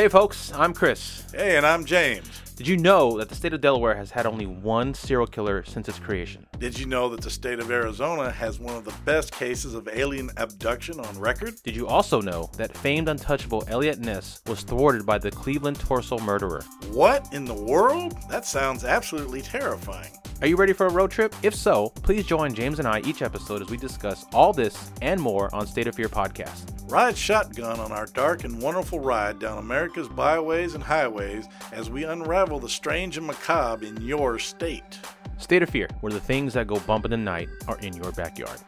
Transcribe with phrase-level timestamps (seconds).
[0.00, 1.24] Hey folks, I'm Chris.
[1.30, 2.49] Hey, and I'm James.
[2.60, 5.88] Did you know that the state of Delaware has had only one serial killer since
[5.88, 6.46] its creation?
[6.58, 9.88] Did you know that the state of Arizona has one of the best cases of
[9.90, 11.54] alien abduction on record?
[11.62, 16.18] Did you also know that famed untouchable Eliot Ness was thwarted by the Cleveland Torso
[16.18, 16.62] murderer?
[16.92, 18.18] What in the world?
[18.28, 20.12] That sounds absolutely terrifying.
[20.42, 21.34] Are you ready for a road trip?
[21.42, 25.20] If so, please join James and I each episode as we discuss all this and
[25.20, 26.70] more on State of Fear podcast.
[26.90, 32.04] Ride shotgun on our dark and wonderful ride down America's byways and highways as we
[32.04, 34.98] unravel the strange and macabre in your state.
[35.38, 38.12] State of Fear, where the things that go bump in the night are in your
[38.12, 38.58] backyard.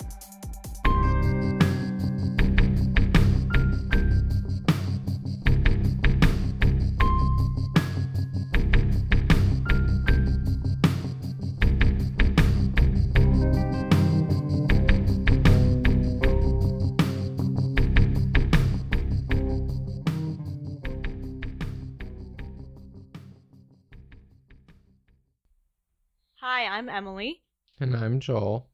[26.83, 27.42] I'm Emily,
[27.78, 28.66] And I'm Joel.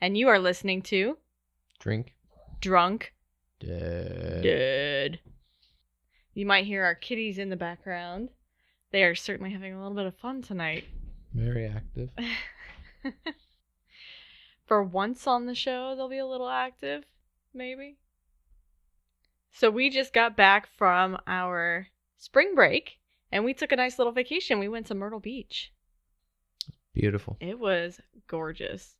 [0.00, 1.18] and you are listening to
[1.80, 2.14] Drink.
[2.60, 3.12] Drunk
[3.58, 4.44] Dead.
[4.44, 5.18] Dead.
[6.34, 8.28] You might hear our kitties in the background.
[8.92, 10.84] They are certainly having a little bit of fun tonight.
[11.34, 12.10] Very active.
[14.64, 17.06] For once on the show, they'll be a little active,
[17.52, 17.96] maybe.
[19.50, 23.00] So we just got back from our spring break
[23.32, 24.60] and we took a nice little vacation.
[24.60, 25.72] We went to Myrtle Beach.
[26.98, 27.36] Beautiful.
[27.40, 28.96] It was gorgeous.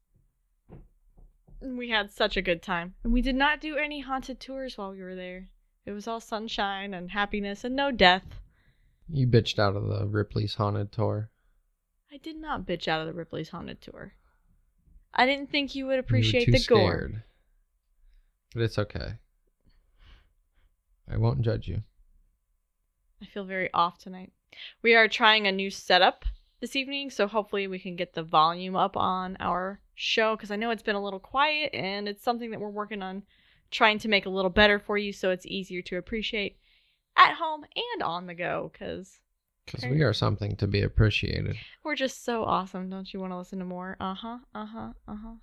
[1.61, 2.95] We had such a good time.
[3.03, 5.49] And we did not do any haunted tours while we were there.
[5.85, 8.23] It was all sunshine and happiness and no death.
[9.09, 11.31] You bitched out of the Ripley's Haunted Tour.
[12.13, 14.13] I did not bitch out of the Ripley's Haunted Tour.
[15.13, 16.91] I didn't think you would You appreciate too the gore.
[16.93, 17.23] scared.
[18.55, 19.15] But it's okay.
[21.11, 21.83] I won't judge you.
[23.21, 24.31] I feel very off tonight.
[24.83, 26.25] We are trying a new setup
[26.61, 30.57] this evening, so hopefully we can get the volume up on our show because I
[30.57, 33.23] know it's been a little quiet and it's something that we're working on
[33.71, 36.57] trying to make a little better for you so it's easier to appreciate
[37.17, 39.19] at home and on the go because
[39.67, 41.57] Because we are something to be appreciated.
[41.85, 42.89] we're just so awesome.
[42.89, 43.97] Don't you want to listen to more?
[44.01, 45.35] Uh huh, uh huh, uh huh.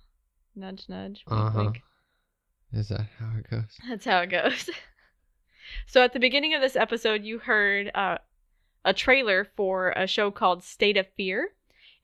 [0.54, 1.22] Nudge, nudge.
[1.28, 1.72] Uh huh.
[2.72, 3.78] Is that how it goes?
[3.88, 4.70] That's how it goes.
[5.86, 8.18] so at the beginning of this episode, you heard uh,
[8.86, 11.50] a trailer for a show called State of Fear,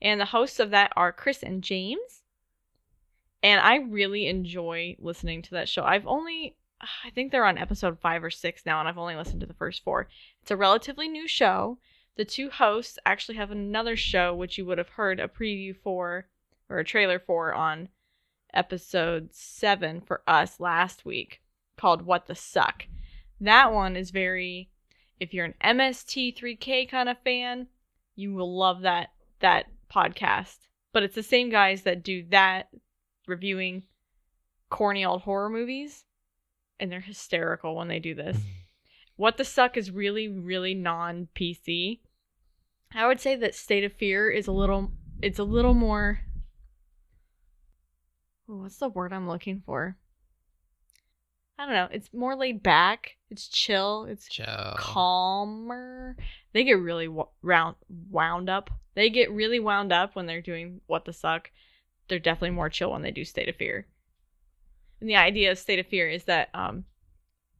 [0.01, 2.23] and the hosts of that are Chris and James.
[3.41, 5.83] And I really enjoy listening to that show.
[5.83, 9.39] I've only, I think they're on episode five or six now, and I've only listened
[9.39, 10.09] to the first four.
[10.41, 11.77] It's a relatively new show.
[12.17, 16.27] The two hosts actually have another show, which you would have heard a preview for
[16.69, 17.87] or a trailer for on
[18.53, 21.41] episode seven for us last week
[21.77, 22.87] called What the Suck.
[23.39, 24.69] That one is very
[25.19, 27.67] if you're an MST3K kind of fan,
[28.15, 29.09] you will love that
[29.39, 30.57] that podcast.
[30.91, 32.69] But it's the same guys that do that
[33.27, 33.83] reviewing
[34.69, 36.05] corny old horror movies
[36.79, 38.37] and they're hysterical when they do this.
[39.15, 41.99] What the Suck is really really non-PC.
[42.95, 44.91] I would say that State of Fear is a little
[45.21, 46.21] it's a little more
[48.47, 49.97] what's the word I'm looking for?
[51.57, 51.87] I don't know.
[51.91, 53.17] It's more laid back.
[53.33, 54.05] It's chill.
[54.05, 54.75] It's Ciao.
[54.77, 56.15] calmer.
[56.53, 57.09] They get really
[57.41, 57.75] round
[58.11, 58.69] wound up.
[58.93, 61.49] They get really wound up when they're doing what the suck.
[62.07, 63.87] They're definitely more chill when they do State of Fear.
[65.01, 66.85] And the idea of State of Fear is that um,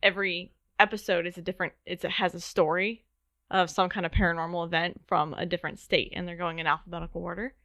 [0.03, 1.73] every episode is a different.
[1.87, 3.03] It's, it has a story
[3.49, 7.23] of some kind of paranormal event from a different state, and they're going in alphabetical
[7.23, 7.55] order.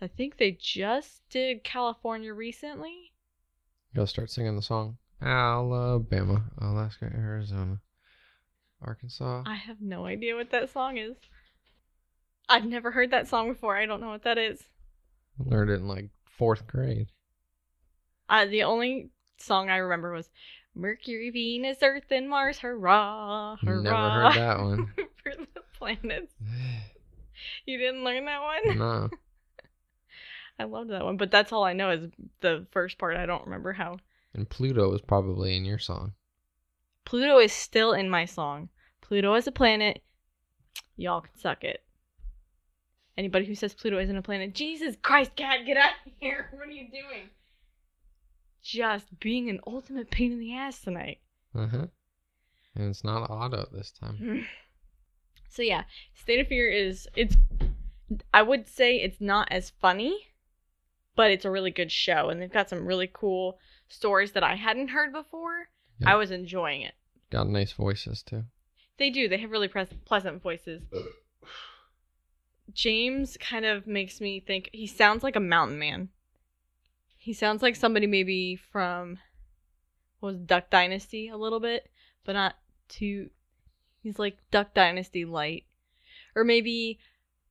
[0.00, 3.12] So I think they just did California recently.
[3.94, 4.98] Go start singing the song.
[5.22, 7.80] Alabama, Alaska, Arizona,
[8.80, 9.44] Arkansas.
[9.46, 11.16] I have no idea what that song is.
[12.48, 13.76] I've never heard that song before.
[13.76, 14.64] I don't know what that is.
[15.38, 17.08] Learned it in like fourth grade.
[18.28, 20.28] Uh, the only song I remember was
[20.74, 22.58] Mercury, Venus, Earth, and Mars.
[22.58, 23.56] Hurrah!
[23.56, 23.82] Hurrah!
[23.82, 24.92] Never heard that one.
[25.22, 26.34] For the planets.
[27.66, 28.78] You didn't learn that one?
[28.78, 29.08] no.
[30.58, 32.06] I loved that one, but that's all I know is
[32.40, 33.16] the first part.
[33.16, 33.96] I don't remember how.
[34.34, 36.12] And Pluto is probably in your song.
[37.04, 38.68] Pluto is still in my song.
[39.00, 40.02] Pluto is a planet.
[40.96, 41.82] Y'all can suck it.
[43.18, 46.48] Anybody who says Pluto isn't a planet, Jesus Christ, cat, get out of here.
[46.56, 47.28] What are you doing?
[48.62, 51.18] Just being an ultimate pain in the ass tonight.
[51.54, 51.86] Uh huh.
[52.74, 54.46] And it's not auto this time.
[55.52, 55.82] So yeah,
[56.14, 57.36] State of Fear is it's
[58.32, 60.28] I would say it's not as funny,
[61.14, 63.58] but it's a really good show and they've got some really cool
[63.92, 65.68] stories that I hadn't heard before.
[66.00, 66.12] Yeah.
[66.12, 66.94] I was enjoying it.
[67.30, 68.44] Got nice voices too.
[68.98, 69.28] They do.
[69.28, 70.82] They have really pres- pleasant voices.
[72.72, 76.08] James kind of makes me think he sounds like a mountain man.
[77.16, 79.18] He sounds like somebody maybe from
[80.20, 81.88] what was Duck Dynasty a little bit,
[82.24, 82.56] but not
[82.88, 83.30] too.
[84.02, 85.64] He's like Duck Dynasty light,
[86.34, 86.98] or maybe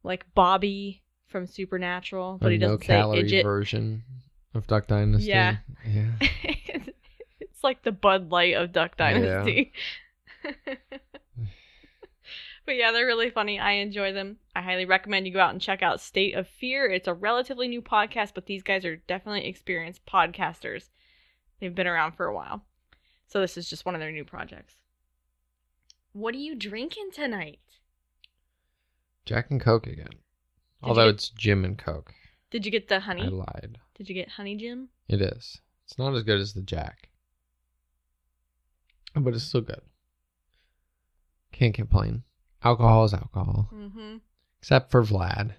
[0.03, 4.03] like Bobby from Supernatural, but a he doesn't say calorie version
[4.53, 5.27] of Duck Dynasty.
[5.29, 5.57] Yeah.
[5.87, 6.11] Yeah.
[7.39, 9.11] it's like the Bud Light of Duck Yeah.
[9.11, 9.73] Dynasty.
[12.65, 13.59] but yeah, they're really funny.
[13.59, 14.37] I enjoy them.
[14.55, 16.89] I highly recommend you go out and check out State of Fear.
[16.89, 20.89] It's a relatively new podcast, but these guys are definitely experienced podcasters.
[21.59, 22.63] They've been around for a while.
[23.27, 24.75] So this is just one of their new projects.
[26.13, 27.59] What are you drinking tonight?
[29.25, 30.09] Jack and Coke again.
[30.11, 30.19] you
[30.89, 32.13] Although get- it's Jim and Coke.
[32.49, 33.23] Did you get the honey?
[33.23, 33.77] I lied.
[34.01, 34.89] Did you get honey, Jim?
[35.07, 35.61] It is.
[35.85, 37.09] It's not as good as the Jack.
[39.13, 39.83] But it's still good.
[41.51, 42.23] Can't complain.
[42.63, 43.69] Alcohol is alcohol.
[43.71, 44.15] Mm-hmm.
[44.59, 45.51] Except for Vlad.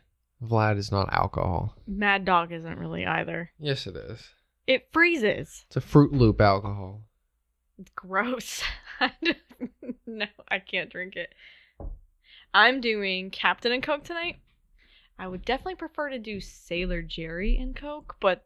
[0.43, 1.77] Vlad is not alcohol.
[1.87, 3.53] Mad Dog isn't really either.
[3.61, 4.31] Yes, it is.
[4.67, 5.65] It freezes.
[5.69, 7.03] It's a Fruit Loop alcohol.
[7.79, 8.65] It's gross.
[10.05, 11.33] no, I can't drink it.
[12.53, 14.41] I'm doing Captain and Coke tonight.
[15.19, 18.45] I would definitely prefer to do Sailor Jerry and Coke, but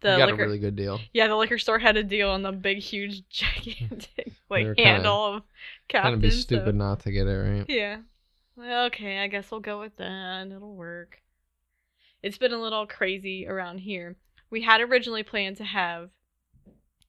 [0.00, 1.00] the you got liquor a really good deal.
[1.12, 4.90] yeah, the liquor store had a deal on the big, huge, gigantic like were kinda-
[4.90, 5.42] handle of
[5.88, 6.12] Captain.
[6.12, 7.64] Kind of be so- stupid not to get it right.
[7.68, 7.98] yeah.
[8.56, 10.46] Well, okay, I guess we'll go with that.
[10.48, 11.20] It'll work.
[12.22, 14.16] It's been a little crazy around here.
[14.50, 16.10] We had originally planned to have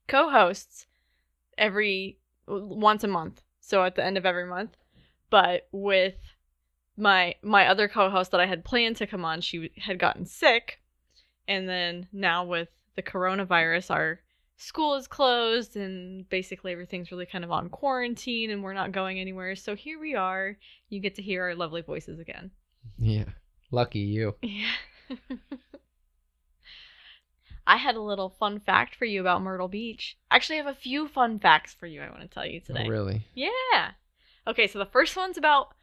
[0.07, 0.87] co-hosts
[1.57, 4.75] every once a month, so at the end of every month.
[5.29, 6.15] But with
[6.97, 10.79] my my other co-host that I had planned to come on, she had gotten sick,
[11.47, 14.19] and then now with the coronavirus, our
[14.57, 19.19] school is closed and basically everything's really kind of on quarantine and we're not going
[19.19, 19.55] anywhere.
[19.55, 20.57] So here we are.
[20.89, 22.51] You get to hear our lovely voices again.
[22.97, 23.25] Yeah.
[23.71, 24.35] Lucky you.
[24.41, 25.17] Yeah.
[27.67, 30.17] I had a little fun fact for you about Myrtle Beach.
[30.29, 32.83] Actually, I have a few fun facts for you I want to tell you today.
[32.85, 33.25] Oh, really?
[33.33, 33.91] Yeah.
[34.47, 35.73] Okay, so the first one's about.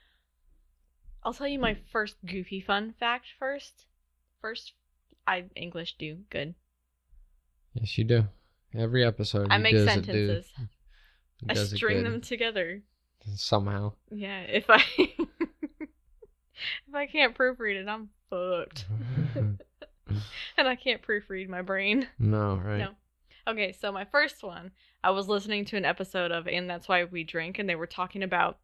[1.25, 3.87] I'll tell you my first goofy fun fact first.
[4.41, 4.73] First,
[5.27, 6.55] I English do good.
[7.75, 8.25] Yes, you do.
[8.75, 9.49] Every episode.
[9.51, 10.53] I make sentences.
[11.49, 12.83] I string them together.
[13.35, 13.93] somehow.
[14.11, 18.87] Yeah, if I if I can't proofread it, I'm fucked.
[19.37, 22.09] and I can't proofread my brain.
[22.19, 22.79] no, right?
[22.79, 22.91] No.
[23.47, 24.71] Okay, so my first one,
[25.03, 27.89] I was listening to an episode of And That's Why We Drink, and they were
[27.89, 28.59] talking about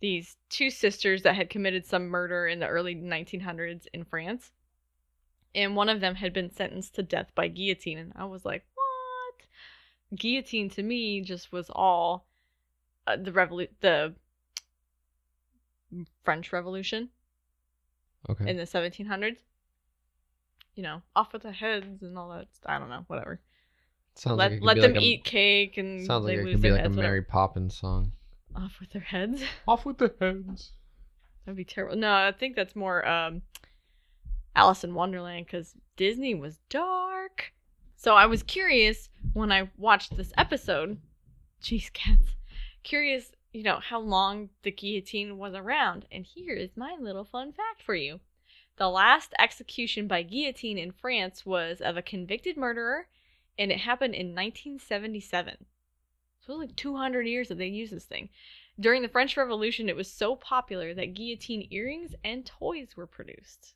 [0.00, 4.52] these two sisters that had committed some murder in the early 1900s in France.
[5.54, 7.98] And one of them had been sentenced to death by guillotine.
[7.98, 10.18] And I was like, what?
[10.18, 12.26] Guillotine to me just was all
[13.06, 14.14] uh, the revolu- the
[16.24, 17.08] French Revolution
[18.28, 18.50] Okay.
[18.50, 19.38] in the 1700s.
[20.74, 22.48] You know, off with the heads and all that.
[22.66, 23.40] I don't know, whatever
[24.14, 26.62] sounds let like let them like a- eat cake and Sounds like it lose could
[26.62, 26.90] be like a.
[26.90, 28.12] Mary Poppins song.
[28.56, 29.42] Off with their heads.
[29.68, 30.72] Off with the heads.
[31.44, 31.96] That'd be terrible.
[31.96, 33.42] No, I think that's more um,
[34.54, 37.52] Alice in Wonderland because Disney was dark.
[37.96, 40.98] So I was curious when I watched this episode.
[41.62, 42.34] Jeez, cats.
[42.82, 46.06] Curious, you know, how long the guillotine was around.
[46.10, 48.20] And here is my little fun fact for you.
[48.76, 53.08] The last execution by guillotine in France was of a convicted murderer,
[53.58, 55.64] and it happened in 1977.
[56.46, 58.28] So it was like 200 years that they used this thing.
[58.78, 63.74] During the French Revolution, it was so popular that guillotine earrings and toys were produced.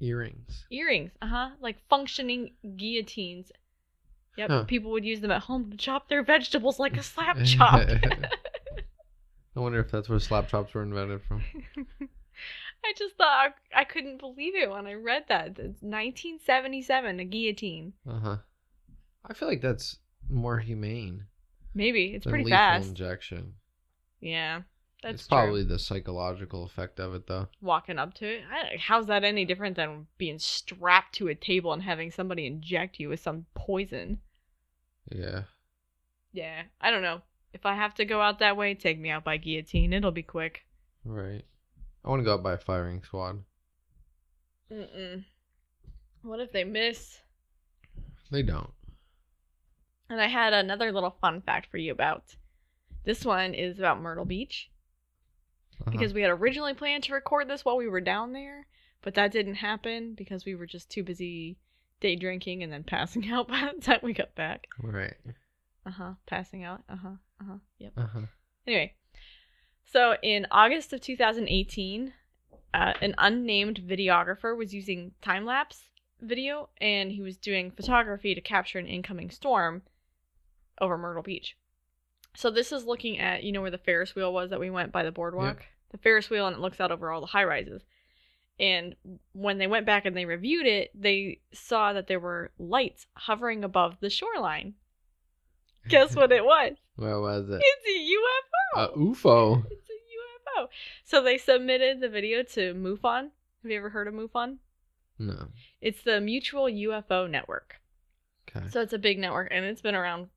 [0.00, 0.66] Earrings.
[0.70, 3.52] Earrings, uh huh, like functioning guillotines.
[4.36, 4.64] Yep, Huh.
[4.64, 7.88] people would use them at home to chop their vegetables like a slap chop.
[7.88, 8.28] I
[9.60, 11.42] wonder if that's where slap chops were invented from.
[12.84, 15.50] I just thought I, I couldn't believe it when I read that.
[15.50, 17.92] It's 1977, a guillotine.
[18.08, 18.36] Uh huh.
[19.24, 19.98] I feel like that's
[20.28, 21.26] more humane.
[21.74, 22.88] Maybe it's pretty lethal fast.
[22.88, 23.54] injection.
[24.20, 24.62] Yeah,
[25.02, 25.36] that's it's true.
[25.36, 27.48] probably the psychological effect of it, though.
[27.60, 28.42] walking up to it.
[28.50, 32.98] I, how's that any different than being strapped to a table and having somebody inject
[32.98, 34.20] you with some poison?
[35.10, 35.42] Yeah.
[36.32, 37.20] Yeah, I don't know.
[37.52, 39.92] If I have to go out that way, take me out by guillotine.
[39.92, 40.64] It'll be quick.
[41.04, 41.44] Right.
[42.04, 43.44] I want to go out by a firing squad.
[44.72, 45.24] Mm-mm.
[46.22, 47.20] What if they miss?
[48.30, 48.70] They don't.
[50.14, 52.36] And I had another little fun fact for you about.
[53.04, 54.70] This one is about Myrtle Beach
[55.80, 55.90] Uh-huh.
[55.90, 58.68] because we had originally planned to record this while we were down there,
[59.02, 61.58] but that didn't happen because we were just too busy
[62.00, 64.68] day drinking and then passing out by the time we got back.
[64.80, 65.16] Right.
[65.84, 66.12] Uh huh.
[66.26, 66.84] Passing out.
[66.88, 67.16] Uh huh.
[67.40, 67.58] Uh huh.
[67.78, 67.92] Yep.
[67.96, 68.20] Uh huh.
[68.68, 68.94] Anyway,
[69.84, 72.12] So in August of 2018,
[72.72, 75.88] uh, an unnamed videographer was using time lapse
[76.20, 79.82] video and he was doing photography to capture an incoming storm
[80.80, 81.56] over Myrtle Beach.
[82.36, 84.92] So this is looking at, you know, where the Ferris wheel was that we went
[84.92, 85.64] by the boardwalk?
[85.92, 87.82] The Ferris wheel, and it looks out over all the high rises.
[88.58, 88.94] And
[89.32, 93.64] when they went back and they reviewed it, they saw that there were lights hovering
[93.64, 94.74] above the shoreline.
[95.88, 96.72] Guess what it was?
[96.96, 97.60] Where was it?
[97.62, 97.86] It's
[98.76, 98.94] a UFO.
[98.94, 99.64] A UFO.
[99.70, 100.68] It's a UFO.
[101.04, 103.30] So they submitted the video to MUFON.
[103.62, 104.58] Have you ever heard of MUFON?
[105.18, 105.48] No.
[105.80, 107.76] It's the Mutual UFO Network.
[108.48, 108.66] Okay.
[108.70, 110.28] So it's a big network and it's been around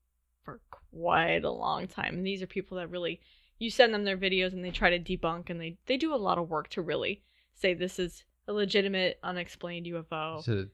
[0.91, 2.15] quite a long time.
[2.15, 3.19] And these are people that really
[3.59, 6.17] you send them their videos and they try to debunk and they they do a
[6.17, 7.21] lot of work to really
[7.53, 10.39] say this is a legitimate unexplained UFO.
[10.39, 10.69] Is it a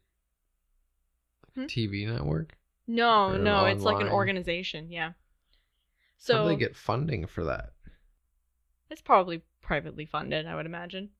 [1.55, 1.65] Hmm?
[1.65, 2.58] TV network?
[2.88, 5.13] No, no, it's like an organization, yeah.
[6.17, 7.74] So How do they get funding for that?
[8.89, 11.12] It's probably privately funded, I would imagine.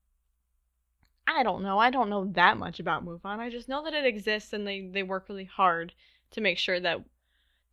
[1.27, 1.79] I don't know.
[1.79, 3.39] I don't know that much about MUFON.
[3.39, 5.93] I just know that it exists and they, they work really hard
[6.31, 7.03] to make sure that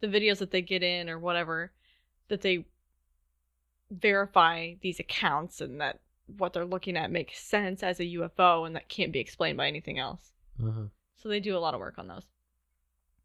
[0.01, 1.73] the videos that they get in or whatever,
[2.29, 2.65] that they
[3.91, 6.01] verify these accounts and that
[6.39, 9.67] what they're looking at makes sense as a UFO and that can't be explained by
[9.67, 10.33] anything else.
[10.63, 10.85] Uh-huh.
[11.17, 12.25] So they do a lot of work on those.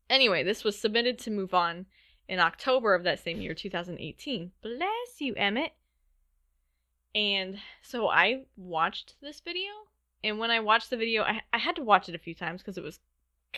[0.09, 1.85] Anyway, this was submitted to MUFON
[2.27, 4.51] in October of that same year, 2018.
[4.61, 4.89] Bless
[5.19, 5.73] you, Emmett.
[7.13, 9.71] And so I watched this video,
[10.23, 12.61] and when I watched the video, I, I had to watch it a few times
[12.61, 12.99] because it was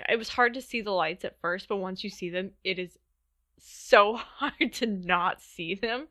[0.08, 2.78] it was hard to see the lights at first, but once you see them, it
[2.78, 3.00] is
[3.60, 6.08] so hard to not see them.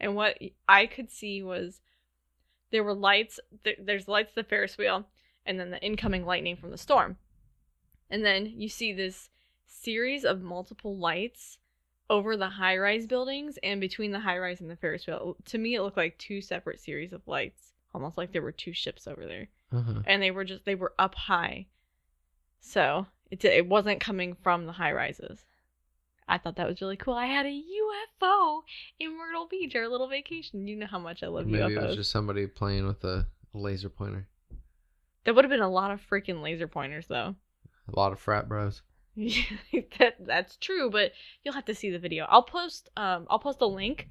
[0.00, 1.80] And what I could see was
[2.70, 3.38] there were lights.
[3.62, 5.06] Th- there's lights the Ferris wheel,
[5.46, 7.16] and then the incoming lightning from the storm.
[8.10, 9.30] And then you see this
[9.66, 11.58] series of multiple lights
[12.10, 15.36] over the high rise buildings and between the high rise and the Ferris wheel.
[15.46, 18.72] To me, it looked like two separate series of lights, almost like there were two
[18.72, 19.48] ships over there.
[19.72, 20.02] Uh-huh.
[20.06, 21.66] And they were just, they were up high.
[22.60, 25.44] So it, it wasn't coming from the high rises.
[26.26, 27.14] I thought that was really cool.
[27.14, 28.62] I had a UFO
[28.98, 30.66] in Myrtle Beach, our little vacation.
[30.66, 31.68] You know how much I love Maybe UFOs.
[31.68, 34.26] Maybe it was just somebody playing with a laser pointer.
[35.24, 37.34] That would have been a lot of freaking laser pointers, though.
[37.92, 38.82] A lot of frat bros.
[39.14, 39.42] Yeah,
[39.98, 41.12] that that's true, but
[41.42, 42.26] you'll have to see the video.
[42.28, 44.08] I'll post um I'll post a link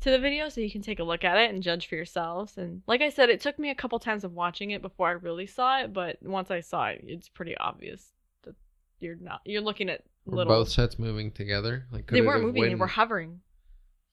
[0.00, 2.56] to the video so you can take a look at it and judge for yourselves.
[2.56, 5.12] And like I said, it took me a couple times of watching it before I
[5.12, 8.54] really saw it, but once I saw it, it's pretty obvious that
[9.00, 10.02] you're not you're looking at
[10.36, 11.86] Were both sets moving together?
[11.90, 13.40] Like could they it weren't have moving, they been- were hovering.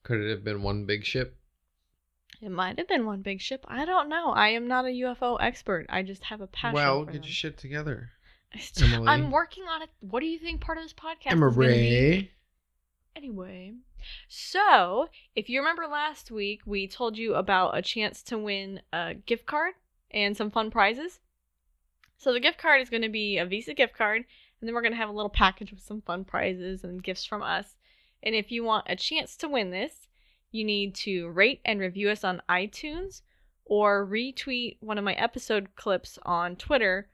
[0.03, 1.37] Could it have been one big ship?
[2.41, 3.65] It might have been one big ship.
[3.67, 4.29] I don't know.
[4.31, 5.85] I am not a UFO expert.
[5.89, 6.75] I just have a passion.
[6.75, 7.23] well, for get them.
[7.23, 8.09] your shit together.
[8.81, 9.07] Emily.
[9.07, 9.89] I'm working on it.
[10.01, 11.65] What do you think part of this podcast is gonna be?
[11.65, 12.31] Emery.
[13.15, 13.73] Anyway,
[14.27, 19.13] so if you remember last week, we told you about a chance to win a
[19.13, 19.73] gift card
[20.11, 21.19] and some fun prizes.
[22.17, 24.25] So the gift card is going to be a Visa gift card,
[24.65, 27.23] and then we're going to have a little package with some fun prizes and gifts
[27.23, 27.75] from us.
[28.23, 30.07] And if you want a chance to win this,
[30.51, 33.21] you need to rate and review us on iTunes
[33.63, 37.09] or retweet one of my episode clips on Twitter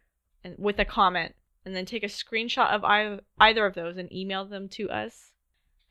[0.46, 4.10] and with a comment and then take a screenshot of ei- either of those and
[4.14, 5.34] email them to us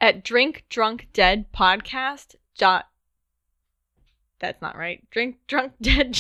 [0.00, 2.87] at drink drunk dead podcast dot
[4.38, 6.17] that's not right drink drunk dead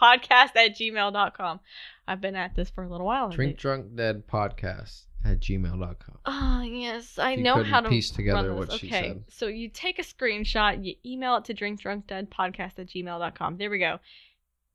[0.00, 1.60] podcast at gmail.com
[2.08, 6.18] i've been at this for a little while Drink Drunk Dead Podcast at gmail.com.
[6.18, 8.80] Oh ah, yes, I know how to piece together what this.
[8.80, 9.24] she okay, said.
[9.28, 13.56] so you take a screenshot, you email it to drinkdrunkdeadpodcast at gmail.com.
[13.56, 14.00] There we go.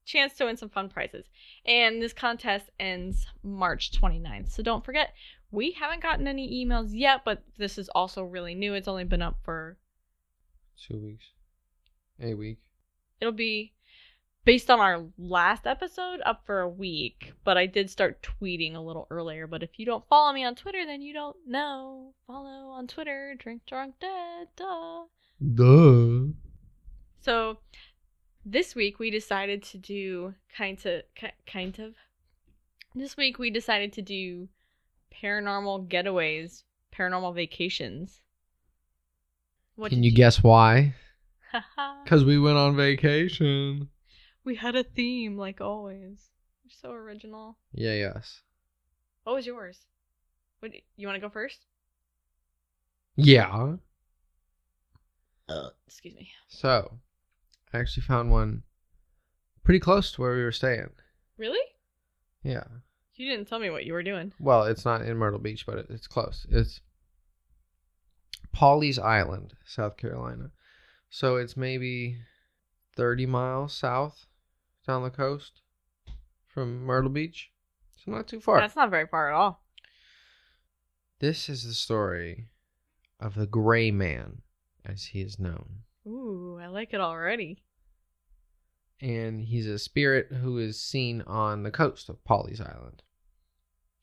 [0.06, 1.26] Chance to win some fun prizes.
[1.66, 4.52] And this contest ends March 29th.
[4.52, 5.14] So don't forget,
[5.52, 8.74] we haven't gotten any emails yet, but this is also really new.
[8.74, 9.78] It's only been up for
[10.88, 11.26] Two weeks.
[12.22, 12.58] A week.
[13.22, 13.74] it'll be
[14.50, 18.79] based on our last episode up for a week but i did start tweeting a
[18.79, 22.70] little earlier but if you don't follow me on twitter then you don't know follow
[22.70, 25.03] on twitter drink drunk dead duh
[25.53, 26.34] Duh.
[27.22, 27.60] so
[28.44, 31.03] this week we decided to do kind of
[31.46, 31.94] kind of
[32.96, 34.50] this week we decided to do
[35.24, 38.22] paranormal getaways paranormal vacations
[39.75, 40.96] what Can did you guess why?
[42.03, 43.89] Because we went on vacation.
[44.43, 46.29] We had a theme like always
[46.63, 48.41] you're so original Yeah, yes.
[49.24, 49.86] What was yours?
[50.60, 51.65] What you want to go first?
[53.15, 53.75] Yeah.
[55.48, 56.31] Uh, excuse me.
[56.48, 57.00] So,
[57.74, 58.63] I actually found one
[59.63, 60.89] pretty close to where we were staying.
[61.38, 61.60] Really?
[62.43, 62.63] Yeah.
[63.15, 64.34] You didn't tell me what you were doing.
[64.39, 66.48] Well, it's not in Myrtle Beach, but it, it's close.
[66.50, 66.81] It's
[68.55, 70.51] Pawleys Island, South Carolina.
[71.10, 72.17] So it's maybe
[72.96, 74.25] 30 miles south
[74.89, 75.62] down the coast
[76.48, 77.51] from Myrtle Beach.
[77.96, 78.60] So not too far.
[78.60, 79.62] That's not very far at all.
[81.19, 82.48] This is the story
[83.19, 84.41] of the Gray Man,
[84.84, 85.81] as he is known.
[86.08, 87.62] Ooh, I like it already.
[89.00, 93.03] And he's a spirit who is seen on the coast of Polly's Island.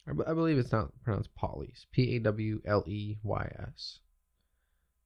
[0.08, 1.86] I, b- I believe it's not pronounced Polly's.
[1.90, 3.98] P A W L E Y S.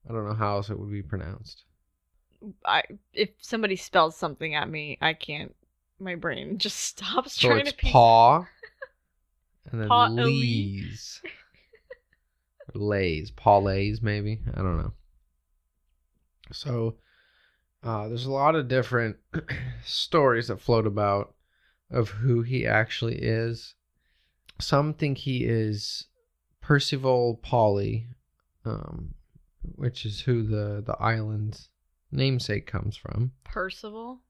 [0.08, 1.64] I don't know how else it would be pronounced.
[2.64, 2.82] I
[3.12, 5.54] if somebody spells something at me, I can't.
[6.00, 7.74] My brain just stops So trying to.
[7.74, 8.38] piece- paw
[9.70, 10.22] and then Paw-ely?
[10.24, 11.20] lees.
[12.74, 13.30] Lays.
[13.30, 14.40] Paw lays, maybe.
[14.54, 14.92] I don't know.
[16.52, 16.96] So
[17.82, 19.16] uh, there's a lot of different
[19.84, 21.34] stories that float about
[21.90, 23.74] of who he actually is.
[24.60, 26.06] Some think he is
[26.60, 28.06] Percival Polly,
[28.64, 29.14] um,
[29.62, 31.68] which is who the, the island's
[32.12, 33.32] namesake comes from.
[33.44, 34.20] Percival.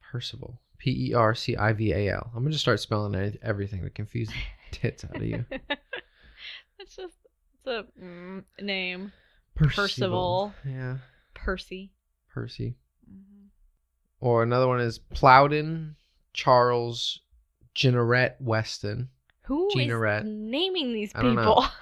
[0.00, 0.60] Percival.
[0.82, 2.32] P E R C I V A L.
[2.34, 4.34] I'm gonna just start spelling everything to confuse the
[4.72, 5.44] tits out of you.
[5.68, 7.14] That's just
[7.54, 9.12] it's a mm, name.
[9.54, 9.76] Percival.
[9.76, 10.54] Percival.
[10.66, 10.96] Yeah,
[11.34, 11.92] Percy.
[12.34, 12.74] Percy.
[13.08, 13.50] Mhm.
[14.18, 15.94] Or another one is Plowden
[16.32, 17.20] Charles
[17.76, 19.10] Ginneret Weston.
[19.42, 20.24] Who is Jeanerette.
[20.24, 21.64] naming these people?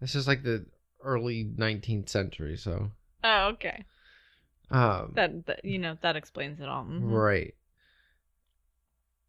[0.00, 0.66] This is like the
[1.02, 2.90] early 19th century, so
[3.22, 3.86] oh, okay.
[4.70, 6.84] um, That, that you know that explains it all.
[6.84, 7.10] Mhm.
[7.10, 7.54] right.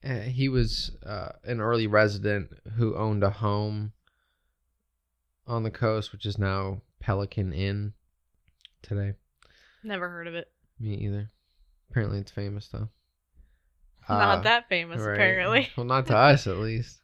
[0.06, 3.92] Uh, he was uh, an early resident who owned a home
[5.48, 7.94] on the coast, which is now Pelican Inn
[8.84, 9.14] today.
[9.84, 10.48] Never heard of it.
[10.80, 11.32] Me either.
[11.90, 12.90] Apparently, it's famous though.
[14.08, 15.14] Not Uh, that famous, right.
[15.14, 15.70] apparently.
[15.78, 17.02] Well, not to us at least.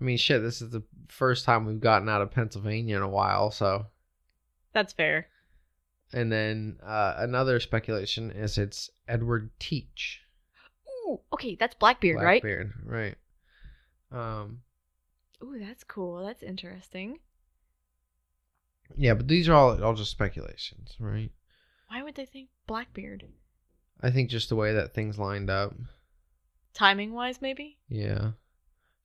[0.00, 0.42] I mean, shit.
[0.42, 3.86] This is the first time we've gotten out of Pennsylvania in a while, so.
[4.72, 5.26] That's fair.
[6.12, 10.20] And then uh, another speculation is it's Edward Teach.
[11.32, 12.42] Okay, that's Blackbeard, right?
[12.42, 13.14] Blackbeard, right?
[14.10, 14.60] Um,
[15.42, 16.24] Ooh, that's cool.
[16.24, 17.18] That's interesting.
[18.96, 21.30] yeah, but these are all all just speculations, right?
[21.88, 23.24] Why would they think Blackbeard?
[24.00, 25.74] I think just the way that things lined up.
[26.72, 27.78] Timing wise, maybe?
[27.88, 28.32] Yeah.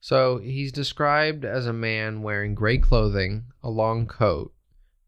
[0.00, 4.52] So he's described as a man wearing gray clothing, a long coat,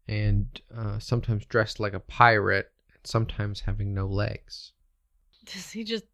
[0.07, 4.71] and uh, sometimes dressed like a pirate, and sometimes having no legs.
[5.45, 6.05] Does he just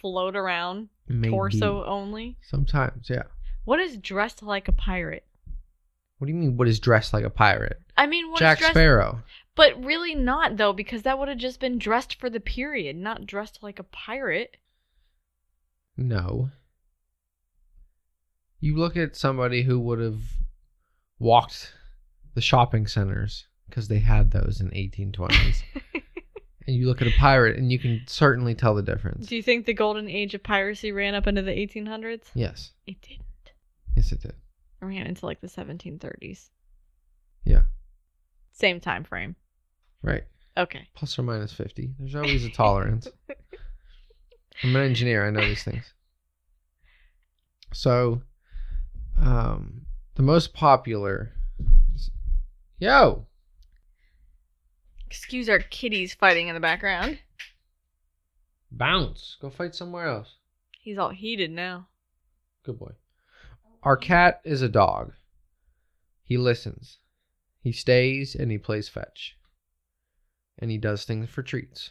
[0.00, 1.30] float around Maybe.
[1.30, 2.36] torso only?
[2.42, 3.24] Sometimes, yeah.
[3.64, 5.24] What is dressed like a pirate?
[6.18, 6.56] What do you mean?
[6.56, 7.80] What is dressed like a pirate?
[7.96, 9.22] I mean, what is Jack dressed, Sparrow.
[9.54, 13.26] but really not though, because that would have just been dressed for the period, not
[13.26, 14.56] dressed like a pirate.
[15.96, 16.50] No.
[18.60, 20.20] You look at somebody who would have
[21.18, 21.72] walked
[22.34, 25.62] the shopping centers because they had those in 1820s,
[26.68, 29.26] and you look at a pirate, and you can certainly tell the difference.
[29.26, 32.24] Do you think the golden age of piracy ran up into the 1800s?
[32.34, 33.24] Yes, It didn't.
[33.96, 34.34] yes, it did.
[34.82, 36.50] It ran into like the 1730s.
[37.44, 37.62] Yeah,
[38.52, 39.34] Same time frame.
[40.02, 40.24] right.
[40.58, 40.88] Okay.
[40.94, 41.92] Plus or minus 50.
[42.00, 43.06] There's always a tolerance.
[44.64, 45.24] I'm an engineer.
[45.24, 45.94] I know these things.
[47.72, 48.22] So,
[49.20, 51.32] um, the most popular.
[52.80, 53.27] Yo,
[55.10, 57.18] Excuse our kitties fighting in the background.
[58.70, 59.38] bounce.
[59.40, 60.34] Go fight somewhere else.
[60.78, 61.88] He's all heated now.
[62.62, 62.92] Good boy.
[63.82, 65.12] Our cat is a dog.
[66.22, 66.98] He listens.
[67.62, 69.36] He stays and he plays fetch.
[70.58, 71.90] And he does things for treats.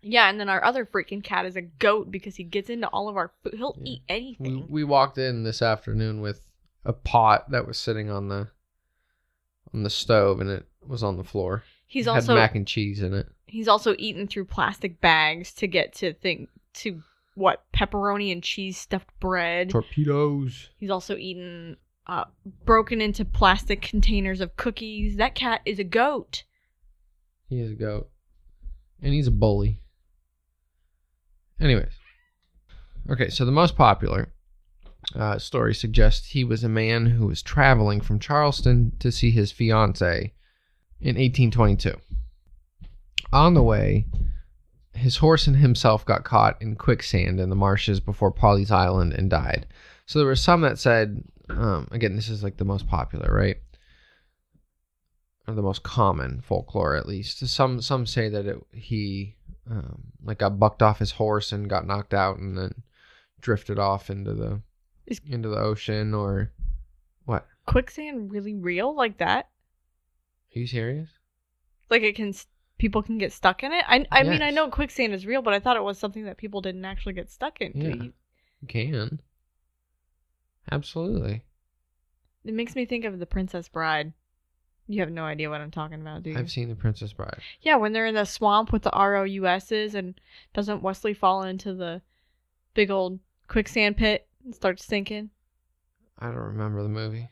[0.00, 3.08] Yeah, and then our other freaking cat is a goat because he gets into all
[3.08, 3.54] of our food.
[3.54, 3.92] He'll Yeah.
[3.92, 4.66] eat We, anything.
[4.68, 6.46] we walked in this afternoon with
[6.84, 8.48] a pot that was sitting on the
[9.74, 11.64] on the stove and it was on the floor.
[11.86, 13.28] He's also had mac and cheese in it.
[13.46, 17.02] he's also eaten through plastic bags to get to thing to
[17.34, 19.70] what pepperoni and cheese stuffed bread.
[19.70, 20.70] Torpedoes.
[20.78, 22.24] He's also eaten uh,
[22.64, 25.16] broken into plastic containers of cookies.
[25.16, 26.44] That cat is a goat.
[27.48, 28.08] He is a goat.
[29.02, 29.82] And he's a bully.
[31.60, 31.92] Anyways.
[33.10, 34.32] Okay, so the most popular
[35.14, 39.52] uh, story suggests he was a man who was traveling from Charleston to see his
[39.52, 40.32] fiancee
[41.00, 41.94] in 1822.
[43.32, 44.06] On the way,
[44.96, 49.28] his horse and himself got caught in quicksand in the marshes before Polly's Island and
[49.30, 49.66] died.
[50.06, 53.56] So there were some that said, um, again, this is like the most popular, right?
[55.46, 57.46] Or the most common folklore, at least.
[57.46, 59.36] Some some say that it, he
[59.70, 62.82] um, like got bucked off his horse and got knocked out and then
[63.40, 64.60] drifted off into the
[65.28, 66.52] into the ocean or
[67.26, 67.46] what?
[67.66, 69.48] Quicksand really real like that?
[70.56, 71.10] Are you serious?
[71.90, 72.32] Like it can
[72.78, 73.84] people can get stuck in it.
[73.86, 76.38] I I mean I know quicksand is real, but I thought it was something that
[76.38, 77.78] people didn't actually get stuck into.
[77.78, 77.94] Yeah.
[77.94, 78.12] You-
[78.62, 79.20] You can.
[80.72, 81.44] Absolutely.
[82.44, 84.12] It makes me think of the Princess Bride.
[84.88, 86.38] You have no idea what I'm talking about, do you?
[86.38, 87.40] I've seen The Princess Bride.
[87.60, 90.18] Yeah, when they're in the swamp with the ROUSs and
[90.54, 92.02] doesn't Westley fall into the
[92.72, 95.30] big old quicksand pit and starts sinking?
[96.18, 97.28] I don't remember the movie.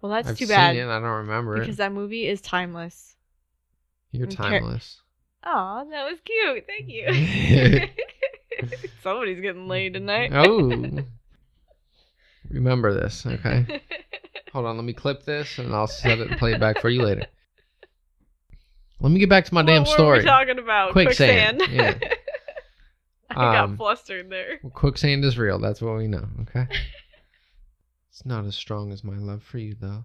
[0.00, 0.86] Well, that's I've too seen bad it.
[0.86, 1.78] I don't remember because it.
[1.78, 3.16] that movie is timeless.
[4.12, 5.00] You're timeless.
[5.44, 6.64] Aw, that was cute.
[6.66, 7.88] Thank you.
[9.02, 10.30] Somebody's getting laid tonight.
[10.32, 11.02] oh.
[12.50, 13.82] Remember this, okay?
[14.52, 16.88] Hold on, let me clip this and I'll set it and play it back for
[16.88, 17.26] you later.
[19.00, 19.98] Let me get back to my damn story.
[20.00, 20.92] what were we talking about?
[20.92, 22.00] Quicksand, Quicksand.
[22.02, 22.08] yeah.
[23.30, 24.58] I got Um, flustered there.
[24.62, 25.58] Well, quicksand is real.
[25.58, 26.66] That's what we know, okay?
[28.18, 30.04] It's not as strong as my love for you, though.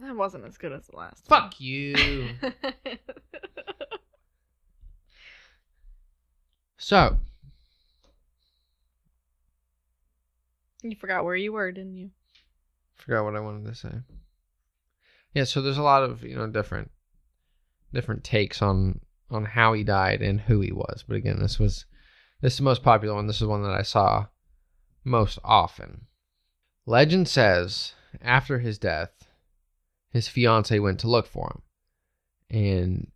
[0.00, 1.24] That wasn't as good as the last.
[1.28, 1.94] Fuck you.
[6.78, 7.16] so,
[10.82, 12.10] you forgot where you were, didn't you?
[12.96, 14.00] forgot what I wanted to say.
[15.32, 16.90] Yeah, so there's a lot of you know different
[17.94, 18.98] different takes on
[19.30, 21.04] on how he died and who he was.
[21.06, 21.84] But again, this was
[22.40, 23.28] this is the most popular one.
[23.28, 24.26] This is one that I saw
[25.04, 26.08] most often.
[26.90, 29.28] Legend says after his death,
[30.10, 31.62] his fiance went to look for
[32.50, 33.12] him, and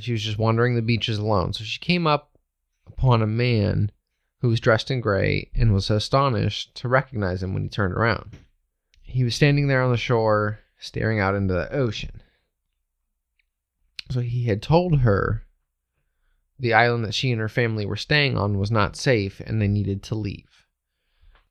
[0.00, 1.52] she was just wandering the beaches alone.
[1.52, 2.38] So she came up
[2.86, 3.92] upon a man
[4.40, 8.38] who was dressed in gray and was astonished to recognize him when he turned around.
[9.02, 12.22] He was standing there on the shore, staring out into the ocean.
[14.10, 15.44] So he had told her
[16.58, 19.68] the island that she and her family were staying on was not safe and they
[19.68, 20.57] needed to leave.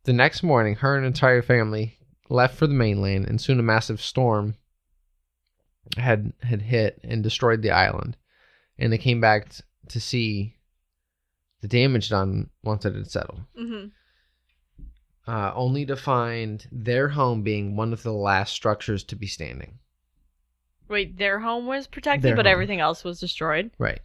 [0.07, 1.97] The next morning, her and entire family
[2.29, 4.55] left for the mainland, and soon a massive storm
[5.97, 8.15] had had hit and destroyed the island.
[8.79, 10.55] And they came back t- to see
[11.59, 13.87] the damage done once it had settled hmm
[15.27, 19.79] uh, only to find their home being one of the last structures to be standing.
[20.87, 22.53] Wait, their home was protected, Their but home.
[22.53, 23.71] everything else was destroyed.
[23.77, 23.99] Right.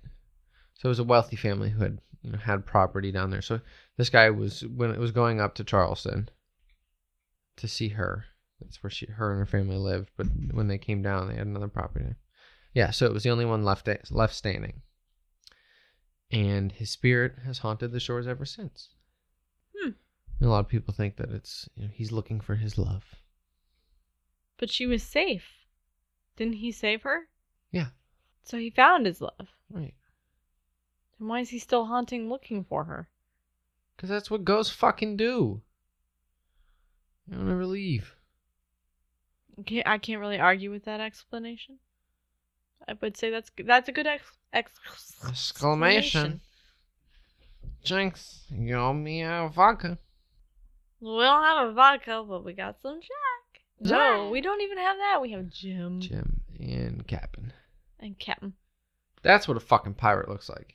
[0.74, 3.40] So it was a wealthy family who had you know had property down there.
[3.42, 3.60] So
[3.96, 6.28] this guy was when it was going up to Charleston
[7.56, 8.24] to see her.
[8.60, 10.10] That's where she, her and her family lived.
[10.16, 12.14] But when they came down, they had another property.
[12.74, 12.90] Yeah.
[12.90, 14.82] So it was the only one left left standing.
[16.30, 18.88] And his spirit has haunted the shores ever since.
[19.76, 19.90] Hmm.
[20.40, 23.04] And a lot of people think that it's you know, he's looking for his love.
[24.56, 25.66] But she was safe.
[26.36, 27.28] Didn't he save her?
[27.70, 27.88] Yeah.
[28.44, 29.48] So he found his love.
[29.70, 29.94] Right.
[31.18, 33.08] And why is he still haunting looking for her?
[34.02, 35.62] Because that's what ghosts fucking do.
[37.28, 38.16] They don't ever leave.
[39.60, 41.78] Okay, I can't really argue with that explanation.
[42.88, 44.72] I would say that's that's a good ex, ex
[45.28, 46.40] Exclamation.
[47.84, 49.98] Jinx, you owe me a vodka.
[51.00, 53.62] We don't have a vodka, but we got some Jack.
[53.88, 55.22] No, we don't even have that.
[55.22, 57.52] We have Jim Jim and Captain.
[58.00, 58.54] and Captain.
[59.22, 60.74] That's what a fucking pirate looks like.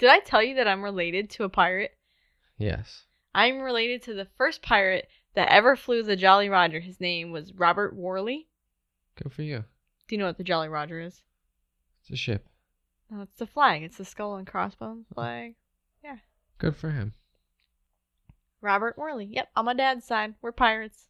[0.00, 1.94] Did I tell you that I'm related to a pirate?
[2.56, 3.04] Yes.
[3.34, 6.80] I'm related to the first pirate that ever flew the Jolly Roger.
[6.80, 8.48] His name was Robert Worley.
[9.22, 9.64] Good for you.
[10.08, 11.20] Do you know what the Jolly Roger is?
[12.00, 12.48] It's a ship.
[13.10, 13.82] No, it's the flag.
[13.82, 15.14] It's the skull and crossbones oh.
[15.16, 15.56] flag.
[16.02, 16.16] Yeah.
[16.56, 17.12] Good for him.
[18.62, 19.26] Robert Worley.
[19.30, 21.08] Yep, on my dad's side, we're pirates.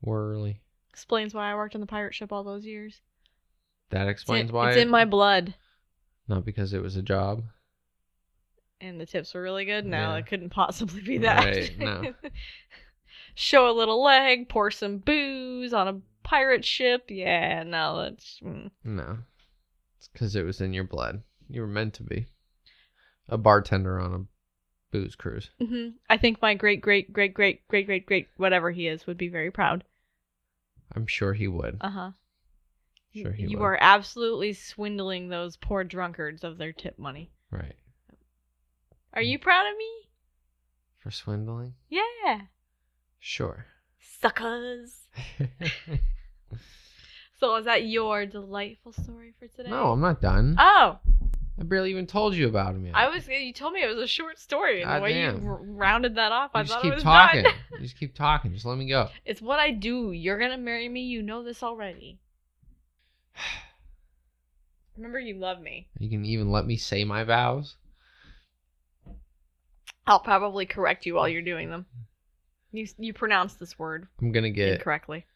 [0.00, 0.60] Worley.
[0.90, 3.00] Explains why I worked on the pirate ship all those years.
[3.90, 4.70] That It's explains in, why.
[4.70, 5.54] it's in my blood.
[6.28, 7.42] Not because it was a job.
[8.84, 9.86] And the tips were really good.
[9.86, 10.16] No, Yeah.
[10.16, 11.44] it couldn't possibly be that.
[11.44, 12.14] Right, no.
[13.34, 17.04] Show a little leg, pour some booze on a pirate ship.
[17.08, 18.38] Yeah, no, that's.
[18.44, 18.70] Mm.
[18.84, 19.18] No.
[19.98, 21.22] It's because it was in your blood.
[21.48, 22.26] You were meant to be
[23.28, 24.24] a bartender on a
[24.92, 25.50] booze cruise.
[25.58, 29.16] hmm I think my great, great, great, great, great, great, great, whatever he is, would
[29.18, 29.82] be very proud.
[30.94, 31.78] I'm sure he would.
[31.80, 32.10] Uh huh.
[33.14, 33.64] Sure he you would.
[33.64, 37.30] are absolutely swindling those poor drunkards of their tip money.
[37.50, 37.74] Right.
[39.14, 39.90] Are you proud of me?
[40.98, 41.74] For swindling?
[41.88, 42.42] Yeah.
[43.18, 43.66] Sure.
[44.20, 45.08] Suckers.
[47.40, 49.68] So is that your delightful story for today?
[49.68, 50.54] no, I'm not done.
[50.58, 50.98] Oh,
[51.60, 52.94] I barely even told you about him yet.
[52.96, 53.26] I was.
[53.28, 56.32] You told me it was a short story, and the way you r- rounded that
[56.32, 57.42] off, You I just thought keep it was talking.
[57.42, 57.52] done.
[57.72, 58.54] you just keep talking.
[58.54, 59.10] Just let me go.
[59.26, 60.12] it's what I do.
[60.12, 61.02] You're gonna marry me.
[61.02, 62.18] You know this already.
[64.96, 65.88] Remember, you love me.
[65.98, 67.74] You can even let me say my vows.
[70.06, 71.26] I'll probably correct you while oh.
[71.26, 71.86] you're doing them.
[72.72, 75.26] You you pronounce this word I'm gonna get incorrectly.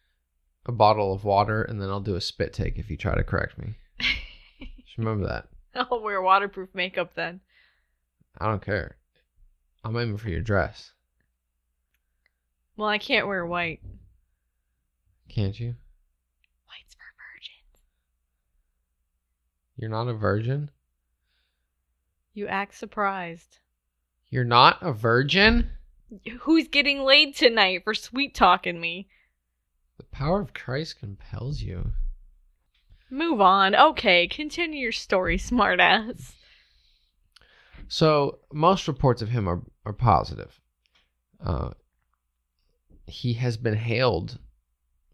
[0.67, 3.23] a bottle of water, and then I'll do a spit take if you try to
[3.23, 3.77] correct me.
[4.01, 5.49] Just remember that.
[5.75, 7.41] I'll wear waterproof makeup then.
[8.39, 8.97] I don't care.
[9.85, 10.93] I'm aiming for your dress.
[12.77, 13.81] Well, I can't wear white.
[15.29, 15.75] Can't you?
[16.67, 17.83] White's for virgins.
[19.77, 20.71] You're not a virgin?
[22.35, 23.59] You act surprised.
[24.31, 25.71] You're not a virgin?
[26.41, 29.09] Who's getting laid tonight for sweet talking me?
[29.97, 31.93] The power of Christ compels you.
[33.11, 33.75] Move on.
[33.75, 36.35] Okay, continue your story, smartass.
[37.89, 40.61] So most reports of him are are positive.
[41.43, 41.71] Uh,
[43.07, 44.39] he has been hailed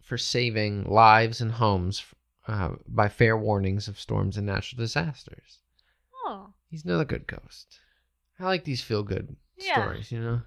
[0.03, 2.05] for saving lives and homes
[2.49, 5.61] uh, by fair warnings of storms and natural disasters.
[6.27, 7.79] Oh, He's another good ghost.
[8.39, 9.75] I like these feel good Yeah.
[9.75, 10.43] stories, you know,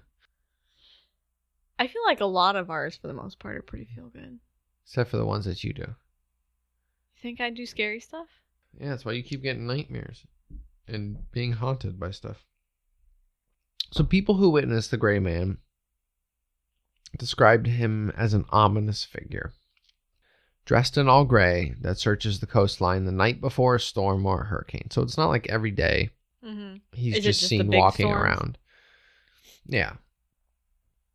[1.78, 4.40] I feel like a lot of ours, for the most part, are pretty feel good.
[4.84, 5.82] except for the ones that you do.
[5.82, 8.28] You think I do scary stuff?
[8.78, 10.26] Yeah, that's why you keep getting nightmares
[10.86, 12.44] and being haunted by stuff.
[13.92, 15.58] So, people who witnessed the Gray Man
[17.16, 19.52] described him as an ominous figure,
[20.64, 24.46] dressed in all gray that searches the coastline the night before a storm or a
[24.46, 24.88] hurricane.
[24.90, 26.10] So, it's not like every day
[26.44, 26.76] Mm-hmm.
[26.92, 28.22] he's just just seen walking storms?
[28.22, 28.58] around.
[29.66, 29.94] Yeah.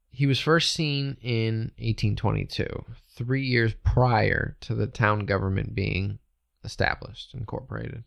[0.10, 6.20] He was first seen in 1822, three years prior to the town government being
[6.64, 8.04] established, incorporated.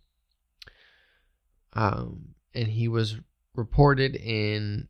[1.72, 3.16] Um, and he was
[3.54, 4.88] reported in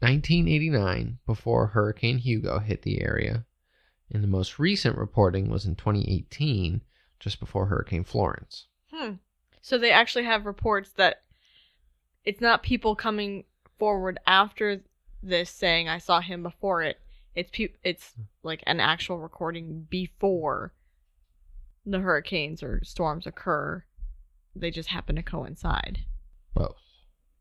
[0.00, 3.44] 1989 before Hurricane Hugo hit the area.
[4.10, 6.82] And the most recent reporting was in 2018,
[7.18, 8.66] just before Hurricane Florence.
[8.92, 9.14] Hmm.
[9.60, 11.22] So they actually have reports that
[12.24, 13.44] it's not people coming
[13.78, 14.82] forward after
[15.22, 16.98] this saying I saw him before it.
[17.34, 20.72] It's pe- it's like an actual recording before
[21.86, 23.84] the hurricanes or storms occur.
[24.54, 26.00] They just happen to coincide.
[26.54, 26.76] Both.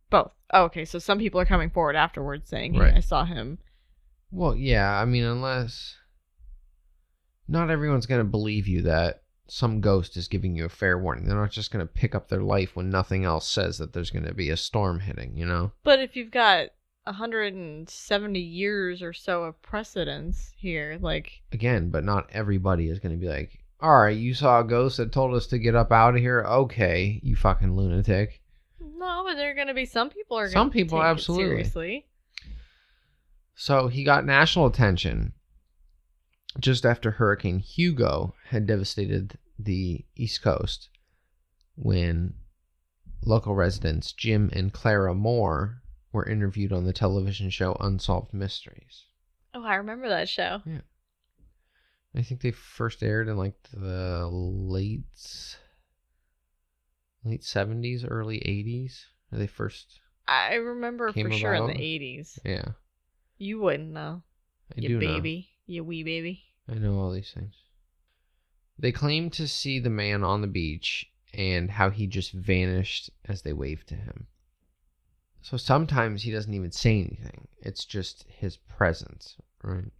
[0.09, 0.31] Both.
[0.51, 2.93] Oh, okay, so some people are coming forward afterwards saying, "Hey, Right.
[2.93, 3.57] I saw him."
[4.31, 5.95] Well, yeah, I mean, unless
[7.47, 11.25] not everyone's going to believe you that some ghost is giving you a fair warning.
[11.25, 14.11] They're not just going to pick up their life when nothing else says that there's
[14.11, 15.71] going to be a storm hitting, you know?
[15.83, 16.69] But if you've got
[17.05, 23.21] 170 years or so of precedence here, like Again, but not everybody is going to
[23.21, 26.15] be like, all right, you saw a ghost that told us to get up out
[26.15, 26.41] of here.
[26.41, 28.41] Okay, you fucking lunatic.
[28.79, 31.45] no, but there are going to be some people are Some people, absolutely.
[31.45, 32.05] seriously.
[33.55, 35.33] So he got national attention
[36.59, 40.89] just after Hurricane Hugo had devastated the East Coast
[41.75, 42.33] when
[43.23, 49.05] local residents Jim and Clara Moore were interviewed on the television show Unsolved Mysteries.
[49.53, 50.61] Oh, I remember that show.
[50.65, 50.81] Yeah.
[52.15, 55.03] I think they first aired in like the late
[57.23, 59.03] late 70s, early 80s.
[59.31, 62.39] Are They first I remember for sure in the 80s.
[62.43, 62.65] yeah,
[63.37, 64.23] You wouldn't know.
[64.75, 64.99] I you do know.
[65.15, 65.49] baby.
[65.65, 66.43] You wee baby.
[66.69, 67.55] I know all these things.
[68.77, 73.41] They claim to see the man on the beach and how he just vanished as
[73.41, 74.27] they waved to him.
[75.41, 77.47] So sometimes he doesn't even say anything.
[77.59, 79.91] It's just his presence, right?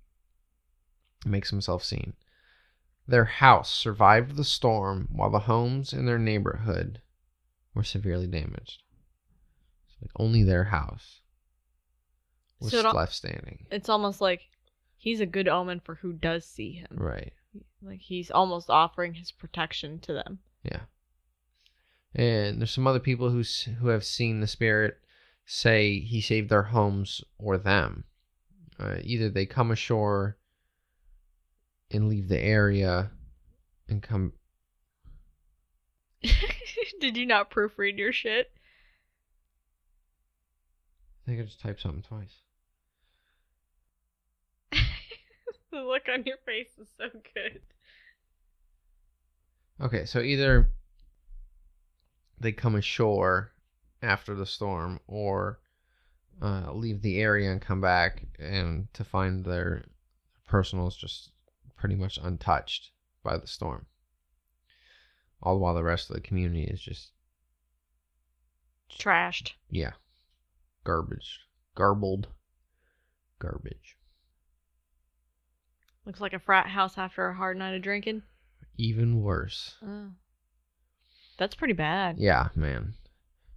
[1.26, 2.14] Makes himself seen.
[3.08, 7.02] Their house survived the storm while the homes in their neighborhood
[7.74, 8.84] were severely damaged.
[9.88, 11.22] So like only their house
[12.60, 13.66] was So al- left standing.
[13.72, 14.42] It's almost like
[14.98, 16.88] he's a good omen for who does see him.
[16.92, 17.34] Right.
[17.82, 20.40] Like he's almost offering his protection to them.
[20.64, 20.82] Yeah.
[22.14, 23.44] And there's some other people who
[23.80, 24.98] who have seen the spirit
[25.46, 28.04] say he saved their homes or them.
[28.80, 30.38] Uh, either they come ashore
[31.90, 33.12] and leave the area
[33.88, 34.34] and come.
[37.00, 38.52] Did you not proofread your shit?
[41.24, 42.42] I think I just typed something twice.
[45.72, 47.62] the look on your face is so good.
[49.80, 50.72] Okay, so either
[52.40, 53.52] they come ashore
[54.02, 55.60] after the storm or
[56.42, 59.84] uh, leave the area and come back and to find their
[60.48, 61.32] personals just
[61.76, 62.92] pretty much untouched
[63.24, 63.86] by the storm.
[65.42, 67.12] All while the rest of the community is just,
[69.00, 69.54] Trashed.
[69.70, 69.92] yeah,
[70.84, 71.42] garbage.
[71.76, 72.28] Garbled
[73.40, 73.97] garbage.
[76.08, 78.22] Looks like a frat house after a hard night of drinking.
[78.78, 79.76] Even worse.
[79.84, 80.12] Oh.
[81.38, 82.18] That's pretty bad.
[82.18, 82.94] Yeah, man.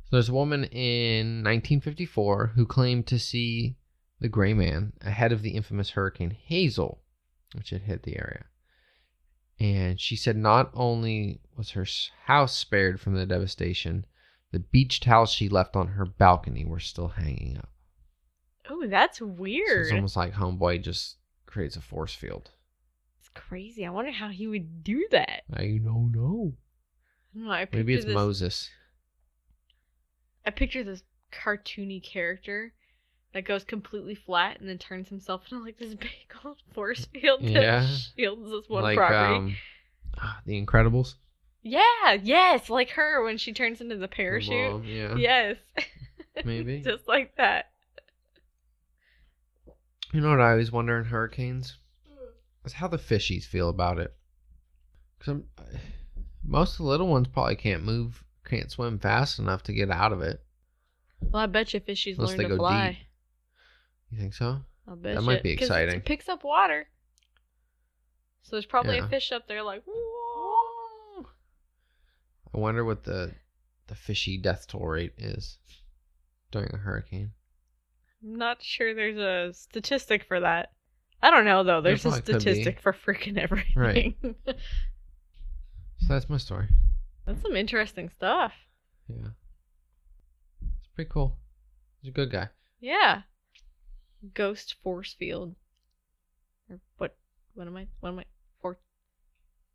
[0.06, 3.76] So there's a woman in 1954 who claimed to see
[4.18, 7.00] the gray man ahead of the infamous Hurricane Hazel,
[7.54, 8.46] which had hit the area.
[9.60, 11.86] And she said not only was her
[12.24, 14.06] house spared from the devastation,
[14.50, 17.70] the beach towels she left on her balcony were still hanging up.
[18.68, 19.82] Oh, that's So weird.
[19.86, 21.16] it's almost like Homeboy just
[21.50, 22.50] creates a force field.
[23.20, 23.84] It's crazy.
[23.86, 25.42] I wonder how he would do that.
[25.52, 26.54] I don't know.
[27.34, 27.52] I don't know.
[27.52, 28.70] I Maybe it's this, Moses.
[30.46, 32.72] I picture this cartoony character
[33.32, 36.10] that goes completely flat and then turns himself into like this big
[36.44, 37.80] old force field Yeah.
[37.80, 39.34] that shields this one like property.
[39.36, 39.56] um,
[40.18, 41.14] ah, the Incredibles.
[41.62, 44.72] yeah, yes, like her when she turns into the The parachute.
[44.72, 45.14] mom, yeah.
[45.16, 45.56] Yes.
[46.44, 46.80] Maybe.
[46.80, 47.69] Just like that.
[50.12, 51.76] You know what I always wonder in hurricanes?
[52.08, 52.24] Hmm.
[52.64, 54.14] Is how the fishies feel about it.
[55.18, 55.42] Because
[56.44, 60.12] most of the little ones probably can't move, can't swim fast enough to get out
[60.12, 60.42] of it.
[61.20, 62.88] Well, I bet you fishies Unless learn to fly.
[62.90, 62.98] deep.
[64.10, 64.60] You think so?
[64.88, 65.26] I'll bet That you.
[65.26, 65.96] might be exciting.
[65.96, 66.88] It picks up water.
[68.42, 69.06] So there's probably Yeah.
[69.06, 71.26] a fish up there like, whoa.
[72.52, 73.34] I wonder what the
[73.86, 75.58] the fishy death toll rate is
[76.52, 77.32] during a hurricane.
[78.22, 80.72] I'm not sure there's a statistic for that.
[81.22, 81.80] I don't know though.
[81.80, 82.40] There's a probably could be.
[82.40, 83.38] statistic for freaking
[83.76, 84.14] everything.
[84.46, 84.54] So
[86.08, 86.66] that's my story.
[87.26, 88.52] That's some interesting stuff.
[89.08, 89.28] Yeah.
[90.62, 91.36] It's pretty cool.
[92.02, 92.48] He's a good guy.
[92.80, 93.22] Yeah.
[94.34, 95.54] Ghost force field.
[96.70, 97.16] Or what?
[97.54, 97.86] What am I?
[98.00, 98.24] What am I?
[98.60, 98.78] For?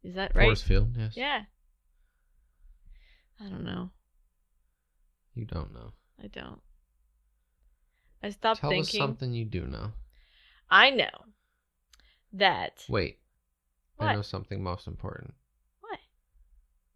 [0.03, 0.45] Is that right?
[0.45, 1.13] Force field, yes.
[1.15, 1.41] Yeah.
[3.39, 3.91] I don't know.
[5.35, 5.91] You don't know.
[6.23, 6.61] I don't.
[8.25, 9.01] I stopped Tell us thinking.
[9.01, 9.91] something you do know.
[10.67, 11.11] I know
[12.33, 12.83] that.
[12.89, 13.19] Wait.
[13.99, 15.35] I know something most important.
[15.81, 15.99] What?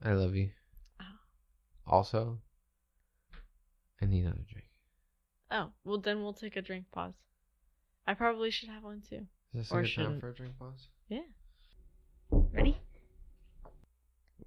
[0.03, 0.49] I love you.
[0.99, 1.05] Oh.
[1.85, 2.39] Also,
[4.01, 4.69] I need another drink.
[5.51, 7.13] Oh, well then we'll take a drink pause.
[8.07, 9.27] I probably should have one too.
[9.53, 10.87] Is this Or a good time for a drink pause?
[11.09, 11.19] Yeah.
[12.31, 12.81] Ready?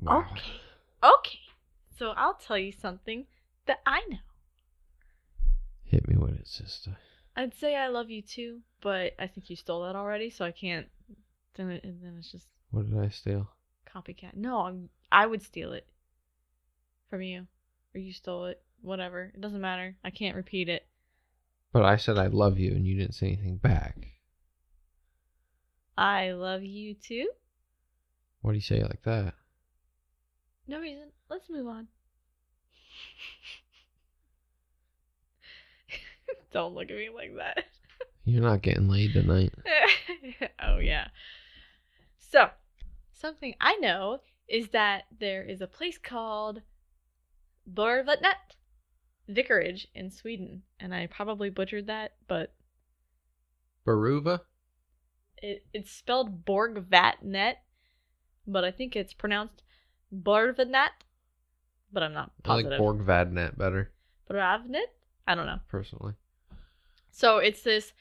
[0.00, 0.26] Wow.
[0.32, 0.50] Okay.
[1.04, 1.38] Okay.
[1.96, 3.26] So I'll tell you something
[3.66, 4.18] that I know.
[5.92, 6.96] Hit me with it, sister.
[7.36, 10.50] I'd say I love you too, but I think you stole that already, so I
[10.50, 10.86] can't.
[11.54, 13.50] Then it, and then it's just What did I steal?
[13.94, 14.34] copycat.
[14.34, 15.86] No, I'm, I would steal it
[17.10, 17.46] from you,
[17.94, 18.62] or you stole it.
[18.80, 19.32] Whatever.
[19.34, 19.94] It doesn't matter.
[20.02, 20.86] I can't repeat it.
[21.74, 23.96] But I said I love you and you didn't say anything back.
[25.98, 27.28] I love you too.
[28.40, 29.34] Why do you say it like that?
[30.66, 31.08] No reason.
[31.28, 31.88] Let's move on.
[36.52, 37.64] Don't look at me like that.
[38.24, 39.52] You're not getting laid tonight.
[40.62, 41.08] oh yeah.
[42.18, 42.50] So,
[43.12, 46.62] something I know is that there is a place called
[47.72, 48.56] Borvatnet
[49.28, 52.54] Vicarage in Sweden, and I probably butchered that, but
[53.86, 54.40] Baruva?
[55.42, 57.54] it, it's spelled Borgvattnet,
[58.46, 59.62] but I think it's pronounced
[60.14, 60.90] Borvatnet,
[61.92, 62.72] but I'm not positive.
[62.72, 63.92] I like Borgvattnet better,
[64.30, 64.86] Bravnet?
[65.26, 65.60] I don't know.
[65.68, 66.14] personally.
[67.12, 67.92] So it's this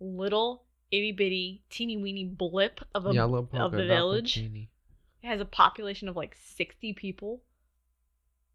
[0.00, 4.36] little itty bitty teeny weeny blip of a Yellow of the village.
[4.38, 7.42] It has a population of like 60 people.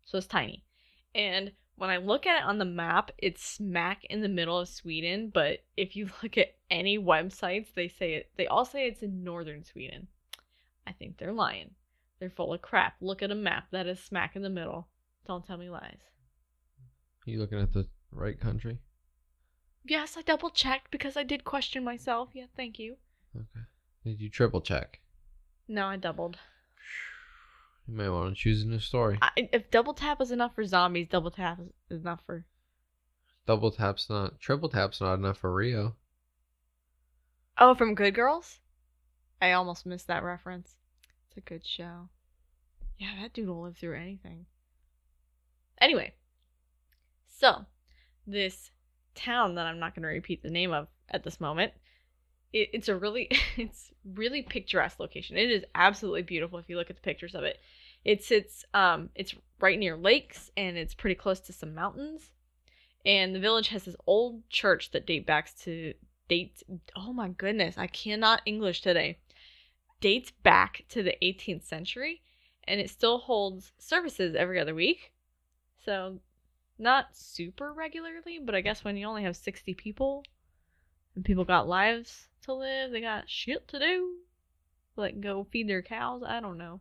[0.05, 0.63] So it's tiny.
[1.15, 4.67] And when I look at it on the map, it's smack in the middle of
[4.67, 9.01] Sweden, but if you look at any websites, they say it they all say it's
[9.01, 10.08] in northern Sweden.
[10.86, 11.71] I think they're lying.
[12.19, 12.95] They're full of crap.
[13.01, 14.88] Look at a map that is smack in the middle.
[15.25, 15.99] Don't tell me lies.
[17.25, 18.79] Are You looking at the right country?
[19.88, 22.30] Yes, I double checked because I did question myself.
[22.34, 22.95] Yeah, thank you.
[23.36, 23.65] Okay.
[24.04, 25.00] Did you triple check?
[25.67, 26.38] No, I doubled.
[27.88, 29.19] You may want to choose a new story.
[29.21, 32.45] I, if double tap is enough for zombies, double tap is enough for.
[33.45, 35.95] Double tap's not, triple tap's not enough for Rio.
[37.60, 38.60] Oh, from Good Girls?
[39.39, 40.76] I almost missed that reference.
[41.28, 42.10] It's a good show.
[42.98, 44.48] Yeah, that dude will live through anything.
[45.80, 46.13] Anyway,
[47.28, 47.65] so
[48.26, 48.71] this
[49.15, 51.73] town that I'm not going to repeat the name of at this moment,
[52.54, 55.37] it, it's a really, it's really picturesque location.
[55.37, 57.60] It is absolutely beautiful if you look at the pictures of it.
[58.04, 62.31] It sits, um, it's right near lakes and it's pretty close to some mountains.
[63.06, 65.94] And the village has this old church that date back to
[66.27, 66.63] dates.
[66.96, 69.19] Oh my goodness, I cannot English today.
[70.02, 72.21] Dates back to the 18th century,
[72.65, 75.12] and it still holds services every other week.
[75.83, 76.19] So,
[76.78, 80.23] not super regularly, but I guess when you only have 60 people
[81.15, 84.15] and people got lives to live, they got shit to do.
[84.96, 86.23] Like go feed their cows.
[86.26, 86.80] I don't know.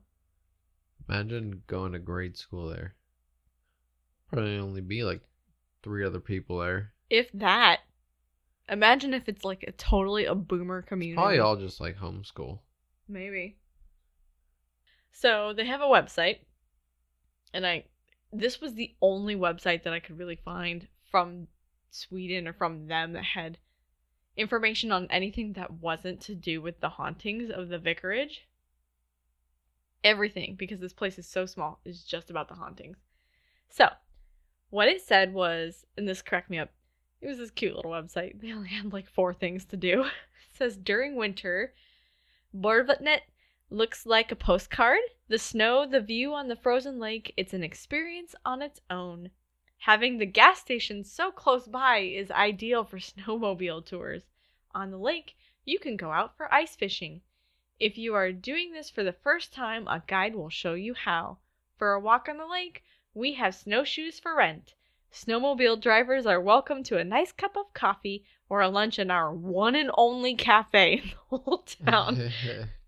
[1.08, 2.94] Imagine going to grade school there.
[4.28, 5.20] Probably only be like
[5.82, 6.92] three other people there.
[7.10, 7.80] If that,
[8.68, 11.16] imagine if it's like a totally a boomer community.
[11.16, 12.60] Probably all just like homeschool.
[13.08, 13.56] Maybe.
[15.12, 16.38] So they have a website,
[17.52, 17.84] and I
[18.34, 21.46] this was the only website that I could really find from
[21.90, 23.58] Sweden or from them that had
[24.36, 28.48] information on anything that wasn't to do with the hauntings of the vicarage.
[30.02, 32.98] Everything, because this place is so small, is just about the hauntings.
[33.70, 33.88] So,
[34.70, 36.70] what it said was, and this cracked me up,
[37.20, 38.40] it was this cute little website.
[38.40, 40.04] They only had like four things to do.
[40.50, 41.74] It says during winter,
[42.56, 43.22] Borvatnet
[43.70, 45.00] looks like a postcard.
[45.28, 49.30] The snow, the view on the frozen lake, it's an experience on its own.
[49.78, 54.24] Having the gas station so close by is ideal for snowmobile tours.
[54.74, 57.22] On the lake, you can go out for ice fishing.
[57.80, 61.38] If you are doing this for the first time, a guide will show you how.
[61.76, 62.84] For a walk on the lake,
[63.14, 64.74] we have snowshoes for rent.
[65.12, 69.32] Snowmobile drivers are welcome to a nice cup of coffee or a lunch in our
[69.32, 72.30] one and only cafe in the whole town.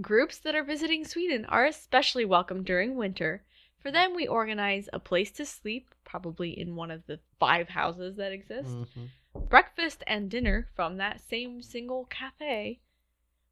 [0.00, 3.42] Groups that are visiting Sweden are especially welcome during winter.
[3.80, 8.16] For them, we organize a place to sleep, probably in one of the five houses
[8.16, 9.10] that exist, Mhm.
[9.48, 12.80] breakfast and dinner from that same single cafe.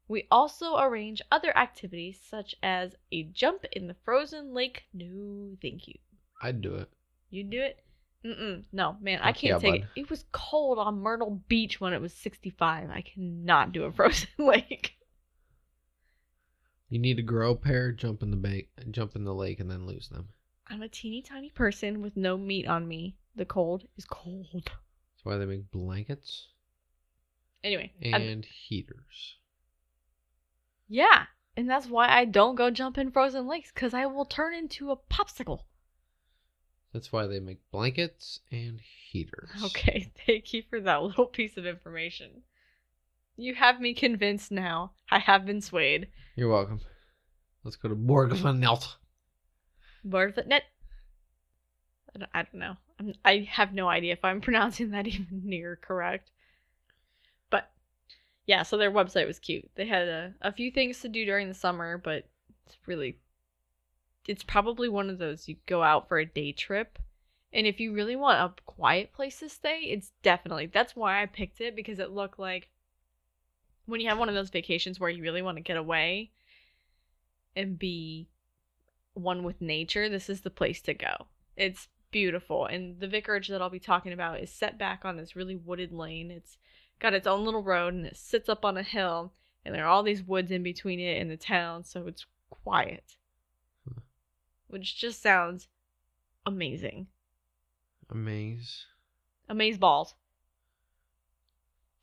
[0.07, 4.87] We also arrange other activities such as a jump in the frozen lake.
[4.93, 5.97] No, thank you.
[6.41, 6.89] I'd do it.
[7.29, 7.83] You'd do it?
[8.23, 8.65] Mm-mm.
[8.71, 9.89] No, man, I can't yeah, take bud.
[9.95, 10.01] it.
[10.01, 12.89] It was cold on Myrtle Beach when it was 65.
[12.89, 14.96] I cannot do a frozen lake.
[16.89, 19.69] You need to grow a pair, jump in the ba- jump in the lake, and
[19.69, 20.29] then lose them.
[20.67, 23.15] I'm a teeny tiny person with no meat on me.
[23.35, 24.49] The cold is cold.
[24.53, 26.47] That's why they make blankets
[27.63, 29.35] Anyway, I'm- and heaters.
[30.87, 31.25] yeah,
[31.57, 34.91] and that's why I don't go jump in frozen lakes because I will turn into
[34.91, 35.63] a popsicle.
[36.93, 39.49] That's why they make blankets and heaters.
[39.65, 42.43] Okay, thank you for that little piece of information.
[43.37, 44.93] You have me convinced now.
[45.11, 46.07] I have been swayed.
[46.35, 46.81] You're welcome.
[47.63, 48.95] Let's go to Borgvanelt.
[50.05, 50.61] Borvatnet.
[52.15, 52.77] I don't, I don't know.
[52.99, 56.31] I'm, I have no idea if I'm pronouncing that even near correct.
[57.51, 57.69] But
[58.47, 59.69] yeah, so their website was cute.
[59.75, 62.27] They had a, a few things to do during the summer, but
[62.65, 63.19] it's really,
[64.27, 66.97] it's probably one of those you go out for a day trip.
[67.53, 71.27] And if you really want a quiet place to stay, it's definitely, that's why I
[71.27, 72.69] picked it because it looked like
[73.87, 76.31] when you have one of those vacations where you really want to get away
[77.55, 78.27] and be
[79.13, 81.25] one with nature, this is the place to go.
[81.55, 82.65] It's beautiful.
[82.65, 85.91] And the vicarage that I'll be talking about is set back on this really wooded
[85.91, 86.29] lane.
[86.29, 86.57] It's
[86.99, 89.33] got its own little road and it sits up on a hill,
[89.65, 93.15] and there are all these woods in between it and the town, so it's quiet.
[93.87, 94.01] Hmm.
[94.67, 95.67] Which just sounds
[96.45, 97.07] amazing.
[98.09, 98.85] Amaze.
[99.49, 100.15] Amaze balls.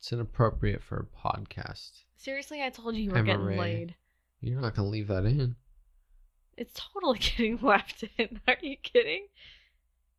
[0.05, 2.03] It's inappropriate for a podcast.
[2.15, 3.95] Seriously, I told you you were I'm getting laid.
[4.39, 5.55] You're not gonna leave that in.
[6.55, 8.39] It's totally getting left in.
[8.47, 9.25] Are you kidding?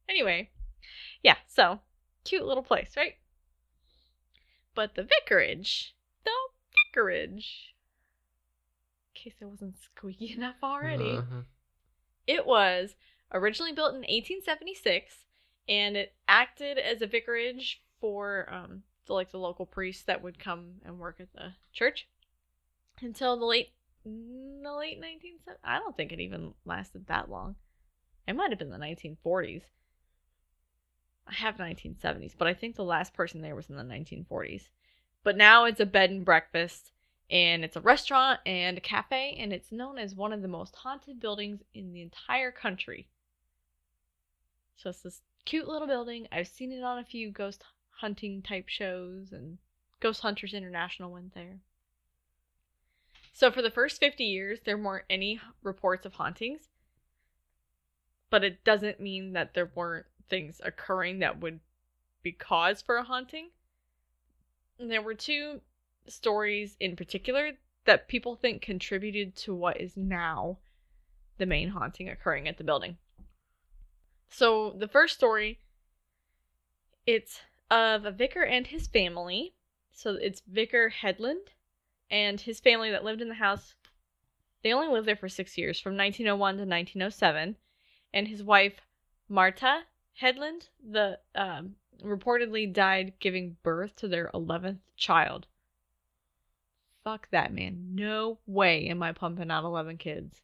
[0.09, 0.51] Anyway,
[1.23, 1.79] yeah, so
[2.25, 3.13] cute little place, right?
[4.75, 6.33] But the vicarage, the
[6.91, 7.77] vicarage,
[9.15, 11.43] in case it wasn't squeaky enough already, Uh-huh.
[12.27, 12.97] it was
[13.33, 15.15] originally built in 1876
[15.69, 20.39] and it acted as a vicarage for um the, like the local priests that would
[20.39, 22.09] come and work at the church
[23.01, 23.71] until the late
[24.07, 25.57] mm, the late 1970s.
[25.65, 27.57] I don't think it even lasted that long.
[28.27, 29.63] It might have been the 1940s.
[31.29, 34.69] I have 1970s, but I think the last person there was in the 1940s.
[35.25, 36.93] But now it's a bed and breakfast
[37.29, 40.77] and it's a restaurant and a cafe and it's known as one of the most
[40.77, 43.09] haunted buildings in the entire country.
[44.77, 46.29] So it's this cute little building.
[46.31, 47.65] I've seen it on a few ghost
[48.01, 49.59] hunting type shows and
[50.01, 51.61] Ghost Hunters International went there.
[53.33, 56.69] So for the first 50 years there weren't any reports of hauntings.
[58.31, 61.61] But it doesn't mean that there weren't things occurring that would
[62.23, 63.51] be cause for a haunting.
[64.79, 65.61] And there were two
[66.07, 67.53] stories in particular
[67.85, 70.59] that people think contributed to what is now
[71.39, 72.97] the main haunting occurring at the building.
[74.29, 75.61] So the first story
[77.07, 77.41] it's
[77.71, 79.55] of a vicar and his family.
[79.93, 81.49] So it's Vicar Hedlund
[82.11, 83.75] and his family that lived in the house.
[84.63, 87.57] They only lived there for 6 years from 1901 to 1907
[88.13, 88.81] and his wife
[89.29, 89.83] Marta
[90.21, 95.47] Hedlund the um, reportedly died giving birth to their 11th child.
[97.05, 97.95] Fuck that, man.
[97.95, 100.43] No way am I pumping out 11 kids.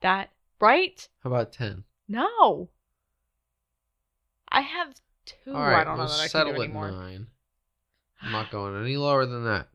[0.00, 0.30] That,
[0.60, 1.06] right?
[1.22, 1.84] How about ten?
[2.08, 2.70] No.
[4.50, 4.94] I have
[5.24, 5.54] two.
[5.54, 6.90] All right, I don't know we'll that I can settle do at anymore.
[6.90, 7.26] nine.
[8.22, 9.68] I'm not going any lower than that.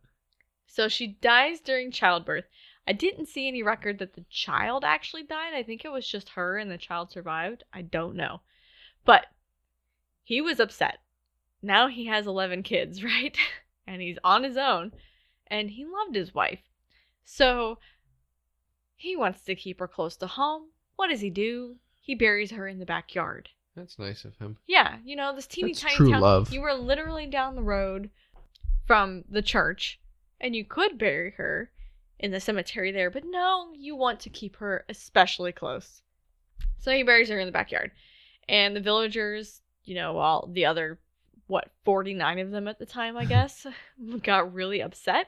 [0.67, 2.45] So she dies during childbirth.
[2.87, 5.53] I didn't see any record that the child actually died.
[5.55, 7.63] I think it was just her and the child survived.
[7.73, 8.41] I don't know.
[9.05, 9.27] But
[10.23, 10.99] he was upset.
[11.61, 13.35] Now he has 11 kids, right?
[13.87, 14.91] and he's on his own.
[15.47, 16.59] And he loved his wife.
[17.23, 17.79] So
[18.95, 20.69] he wants to keep her close to home.
[20.95, 21.77] What does he do?
[22.01, 23.49] He buries her in the backyard.
[23.75, 24.57] That's nice of him.
[24.67, 26.21] Yeah, you know, this teeny That's tiny true town.
[26.21, 26.53] love.
[26.53, 28.09] You were literally down the road
[28.85, 29.99] from the church,
[30.39, 31.71] and you could bury her
[32.19, 36.01] in the cemetery there, but no, you want to keep her especially close.
[36.79, 37.91] So he buries her in the backyard.
[38.47, 40.99] And the villagers, you know, all the other,
[41.47, 43.65] what, 49 of them at the time, I guess,
[44.23, 45.27] got really upset.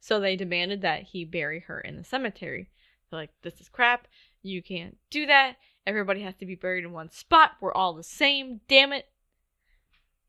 [0.00, 2.68] So they demanded that he bury her in the cemetery.
[3.10, 4.06] They're like, this is crap.
[4.42, 5.56] You can't do that.
[5.88, 7.52] Everybody has to be buried in one spot.
[7.62, 8.60] We're all the same.
[8.68, 9.06] Damn it.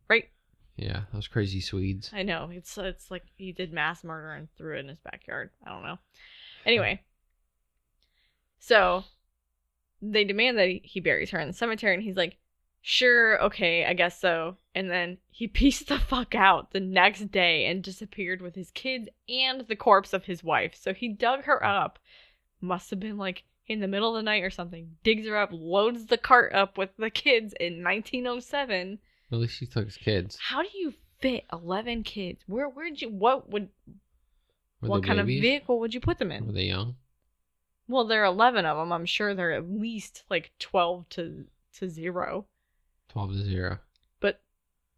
[0.09, 0.29] Right?
[0.77, 2.09] Yeah, those crazy Swedes.
[2.13, 2.49] I know.
[2.49, 5.49] It's it's like he did mass murder and threw it in his backyard.
[5.65, 5.97] I don't know.
[6.65, 7.01] Anyway.
[8.59, 9.03] So
[10.01, 12.37] they demand that he- he buries her in the cemetery and he's like,
[12.81, 17.65] "Sure, okay, I guess so." And then he pieced the fuck out the next day
[17.65, 20.73] and disappeared with his kids and the corpse of his wife.
[20.73, 21.99] So he dug her up.
[22.61, 24.97] Must have been like in the middle of the night or something.
[25.03, 28.99] Digs her up, loads the cart up with the kids in 1907.
[29.31, 30.37] At least he took his kids.
[30.41, 32.41] How do you fit 11 kids?
[32.47, 33.69] Where where'd you what would
[34.81, 35.37] Were what kind babies?
[35.37, 36.47] of vehicle would you put them in?
[36.47, 36.95] Were they young?
[37.87, 38.91] Well, there are 11 of them.
[38.91, 41.45] I'm sure they're at least like 12 to
[41.77, 42.45] to 0.
[43.09, 43.79] Twelve to zero.
[44.19, 44.41] But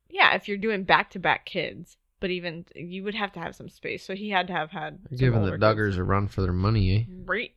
[0.09, 4.05] yeah, if you're doing back-to-back kids, but even you would have to have some space.
[4.05, 7.13] So he had to have had giving the Duggars a run for their money, eh?
[7.25, 7.51] right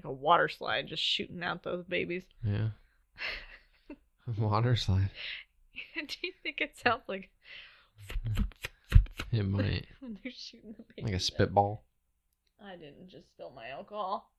[0.00, 2.24] like a water slide just shooting out those babies.
[2.44, 2.68] Yeah.
[4.38, 5.10] Water slide.
[5.94, 7.30] Do you think it sounds like
[9.32, 9.86] It might.
[10.00, 11.04] when they're shooting the babies?
[11.04, 11.82] Like a spitball.
[12.64, 14.30] I didn't just spill my alcohol.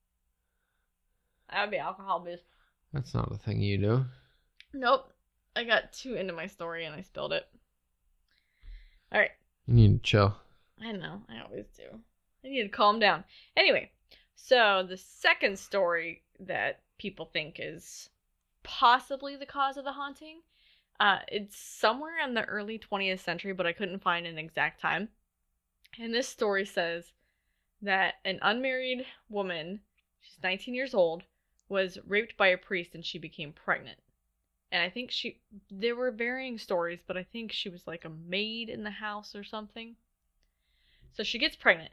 [1.49, 2.43] That would be alcohol boost.
[2.93, 4.05] That's not a thing you do.
[4.73, 5.11] Nope.
[5.55, 7.45] I got too into my story and I spilled it.
[9.13, 9.31] Alright.
[9.67, 10.35] You need to chill.
[10.81, 11.21] I know.
[11.29, 11.99] I always do.
[12.43, 13.25] I need to calm down.
[13.55, 13.91] Anyway,
[14.43, 18.09] so the second story that people think is
[18.63, 20.41] possibly the cause of the haunting,
[20.99, 25.09] uh, it's somewhere in the early 20th century, but I couldn't find an exact time.
[25.99, 27.13] And this story says
[27.83, 29.81] that an unmarried woman,
[30.21, 31.23] she's 19 years old,
[31.69, 33.99] was raped by a priest and she became pregnant.
[34.71, 35.39] And I think she,
[35.69, 39.35] there were varying stories, but I think she was like a maid in the house
[39.35, 39.95] or something.
[41.13, 41.91] So she gets pregnant.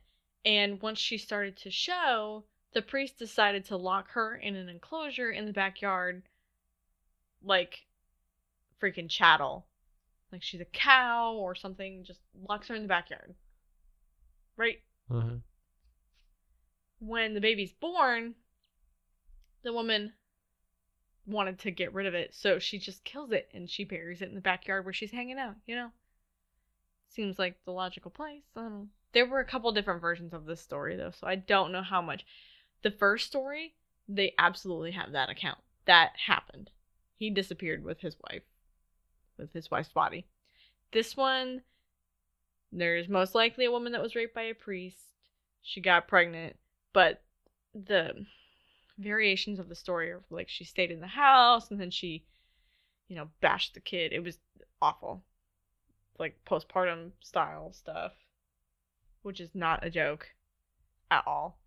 [0.49, 5.31] And once she started to show, the priest decided to lock her in an enclosure
[5.31, 6.23] in the backyard
[7.43, 7.85] like
[8.83, 9.67] freaking chattel.
[10.33, 13.35] Like she's a cow or something, just locks her in the backyard.
[14.57, 14.79] Right?
[15.11, 15.37] Uh-huh.
[16.99, 18.35] When the baby's born,
[19.65, 20.15] the woman
[21.27, 24.31] wanted to get rid of it, so she just kills it and she buries it
[24.31, 25.91] in the backyard where she's hanging out, you know?
[27.11, 28.45] Seems like the logical place.
[28.57, 28.89] I don't know.
[29.13, 32.03] There were a couple different versions of this story though, so I don't know how
[32.03, 32.25] much.
[32.83, 33.75] The first story,
[34.09, 35.59] they absolutely have that account.
[35.87, 36.71] That happened.
[37.17, 38.43] He disappeared with his wife,
[39.37, 40.27] with his wife's body.
[40.93, 41.63] This one,
[42.71, 45.15] there's most likely a woman that was raped by a priest.
[45.63, 46.57] She got pregnant,
[46.93, 47.23] but
[47.75, 48.27] the
[48.99, 52.25] variations of the story are like she stayed in the house and then she,
[53.09, 54.13] you know, bashed the kid.
[54.13, 54.39] It was
[54.81, 55.25] awful.
[56.19, 58.13] Like postpartum style stuff,
[59.23, 60.35] which is not a joke
[61.11, 61.59] at all.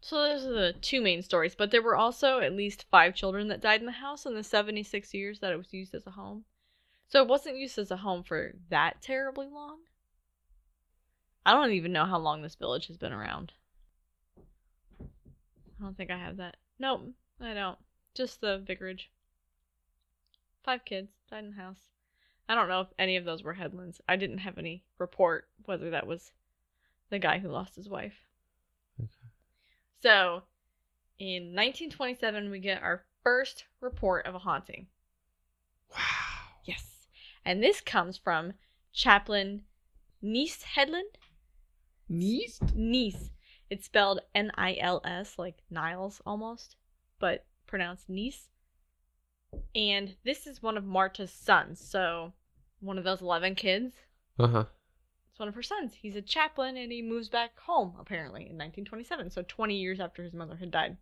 [0.00, 3.46] So those are the two main stories, but there were also at least five children
[3.48, 6.10] that died in the house in the 76 years that it was used as a
[6.10, 6.44] home.
[7.08, 9.78] So it wasn't used as a home for that terribly long.
[11.46, 13.52] I don't even know how long this village has been around.
[15.00, 16.56] I don't think I have that.
[16.78, 17.78] Nope, I don't.
[18.14, 19.10] Just the vicarage.
[20.64, 21.90] Five kids died in the house.
[22.48, 24.00] I don't know if any of those were Hedlunds.
[24.08, 26.32] I didn't have any report whether that was
[27.10, 28.14] the guy who lost his wife.
[29.00, 29.08] Okay.
[30.00, 30.42] So,
[31.18, 34.86] in 1927, we get our first report of a haunting.
[35.90, 35.98] Wow.
[36.64, 37.06] Yes.
[37.44, 38.54] And this comes from
[38.92, 39.62] Chaplain
[40.20, 41.14] Nice Hedlund.
[42.08, 42.60] Nice.
[42.74, 43.30] Nice.
[43.70, 46.76] It's spelled N I L S, like Niles almost,
[47.18, 48.48] but pronounced Nice.
[49.74, 51.80] And this is one of Marta's sons.
[51.80, 52.32] So,
[52.80, 53.94] one of those 11 kids.
[54.38, 54.64] Uh-huh.
[55.30, 55.94] It's one of her sons.
[55.94, 59.30] He's a chaplain and he moves back home, apparently, in 1927.
[59.30, 60.96] So, 20 years after his mother had died.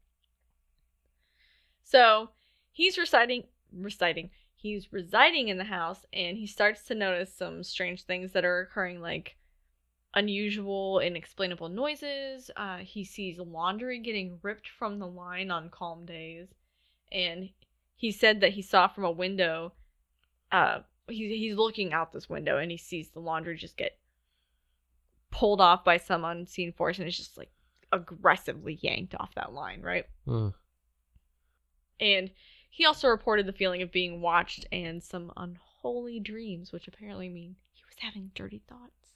[1.83, 2.31] So,
[2.71, 8.05] he's reciting, reciting, he's residing in the house and he starts to notice some strange
[8.05, 9.37] things that are occurring, like
[10.15, 12.51] unusual, inexplainable noises.
[12.57, 16.49] Uh, he sees laundry getting ripped from the line on calm days,
[17.11, 17.49] and
[18.01, 19.75] he said that he saw from a window.
[20.51, 23.99] Uh, he's he's looking out this window and he sees the laundry just get
[25.31, 27.51] pulled off by some unseen force, and it's just like
[27.93, 30.07] aggressively yanked off that line, right?
[30.27, 30.51] Uh,
[32.01, 32.31] And
[32.71, 37.57] he also reported the feeling of being watched and some unholy dreams, which apparently mean
[37.75, 39.13] he was having dirty thoughts.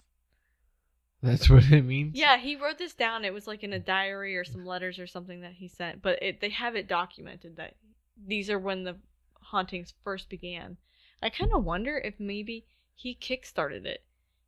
[1.22, 2.14] that's what it means.
[2.14, 3.24] Yeah, he wrote this down.
[3.24, 6.22] It was like in a diary or some letters or something that he sent, but
[6.22, 7.76] it, they have it documented that
[8.16, 8.96] these are when the
[9.40, 10.76] hauntings first began.
[11.22, 14.04] I kind of wonder if maybe he kickstarted it.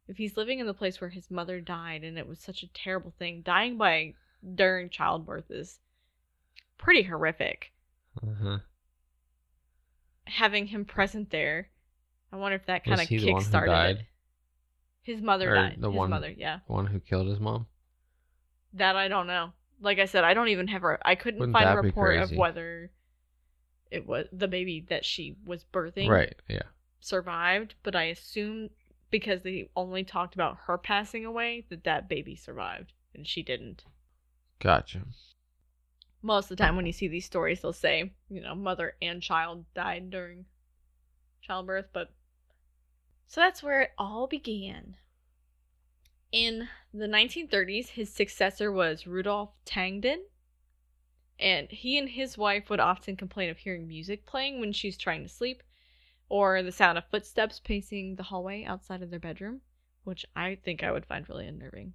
[0.09, 2.69] If he's living in the place where his mother died and it was such a
[2.73, 4.15] terrible thing, dying by
[4.55, 5.81] during childbirth is
[6.79, 7.73] pretty horrific.
[8.23, 8.59] Uh-huh.
[10.27, 11.69] Having him present there,
[12.33, 13.97] I wonder if that kind of kickstarted died?
[13.97, 14.07] it.
[15.03, 15.77] His mother Or died.
[15.79, 16.61] the his one- mother, yeah.
[16.67, 17.67] The one who killed his mom.
[18.75, 19.53] That I don't know.
[19.81, 20.99] Like I said, I don't even have a.
[21.05, 22.91] I couldn't Wouldn't find a report of whether
[23.91, 26.35] it was the baby that she was birthing Right.
[26.49, 26.63] Yeah.
[27.01, 28.71] survived, but I assume
[29.11, 33.85] because they only talked about her passing away that that baby survived and she didn't.
[34.59, 35.03] Gotcha.
[36.23, 39.23] Most of the time, when you see these stories, they'll say you know mother and
[39.23, 40.47] child died during
[41.41, 42.13] childbirth, but
[43.27, 44.97] so that's where it all began.
[46.33, 50.25] In the 1930s, his successor was Rudolf Tangden,
[51.39, 55.23] and he and his wife would often complain of hearing music playing when she's trying
[55.23, 55.63] to sleep,
[56.29, 59.61] or the sound of footsteps pacing the hallway outside of their bedroom,
[60.05, 61.95] which I think I would find really unnerving.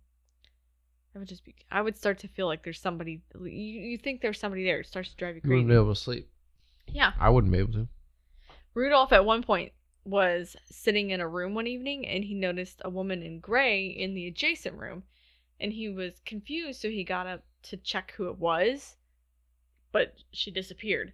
[1.15, 4.21] I would just be, I would start to feel like there's somebody, you, you think
[4.21, 6.29] there's somebody there, it starts to drive you You wouldn't be able to sleep.
[6.87, 7.11] Yeah.
[7.19, 7.87] I wouldn't be able to.
[8.73, 9.73] Rudolph at one point
[10.05, 14.13] was sitting in a room one evening and he noticed a woman in gray in
[14.13, 15.03] the adjacent room
[15.59, 18.95] and he was confused so he got up to check who it was
[19.91, 21.13] but she disappeared.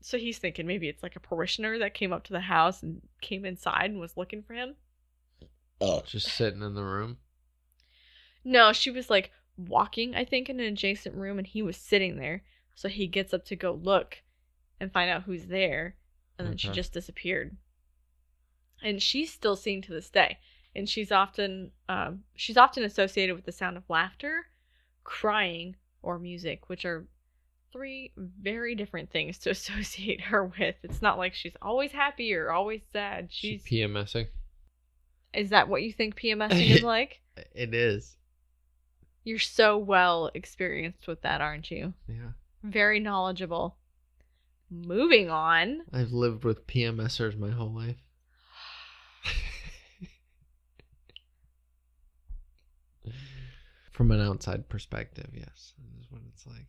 [0.00, 3.02] So he's thinking maybe it's like a parishioner that came up to the house and
[3.20, 4.74] came inside and was looking for him.
[5.80, 7.18] Oh, Just sitting in the room.
[8.44, 12.16] no she was like walking i think in an adjacent room and he was sitting
[12.16, 12.42] there.
[12.74, 14.22] So he gets up to go look
[14.78, 15.96] and find out who's there
[16.38, 17.56] and then she just disappeared.
[18.82, 20.38] And she's still seen to this day.
[20.74, 24.46] And she's often um, she's often associated with the sound of laughter
[25.04, 27.06] crying or music which are
[27.76, 32.50] three very different things to associate her with it's not like she's always happy or
[32.50, 34.26] always sad She's she's PMSing.
[35.34, 37.20] is that what you think pmsing is like
[37.54, 38.16] It is.
[39.24, 42.30] you're so well experienced with that aren't you Yeah.
[42.62, 43.76] very knowledgeable
[44.70, 47.96] moving on I've lived with PMSers my whole life.
[53.92, 55.72] From an outside perspective, yes.
[55.78, 56.66] this is what it's like.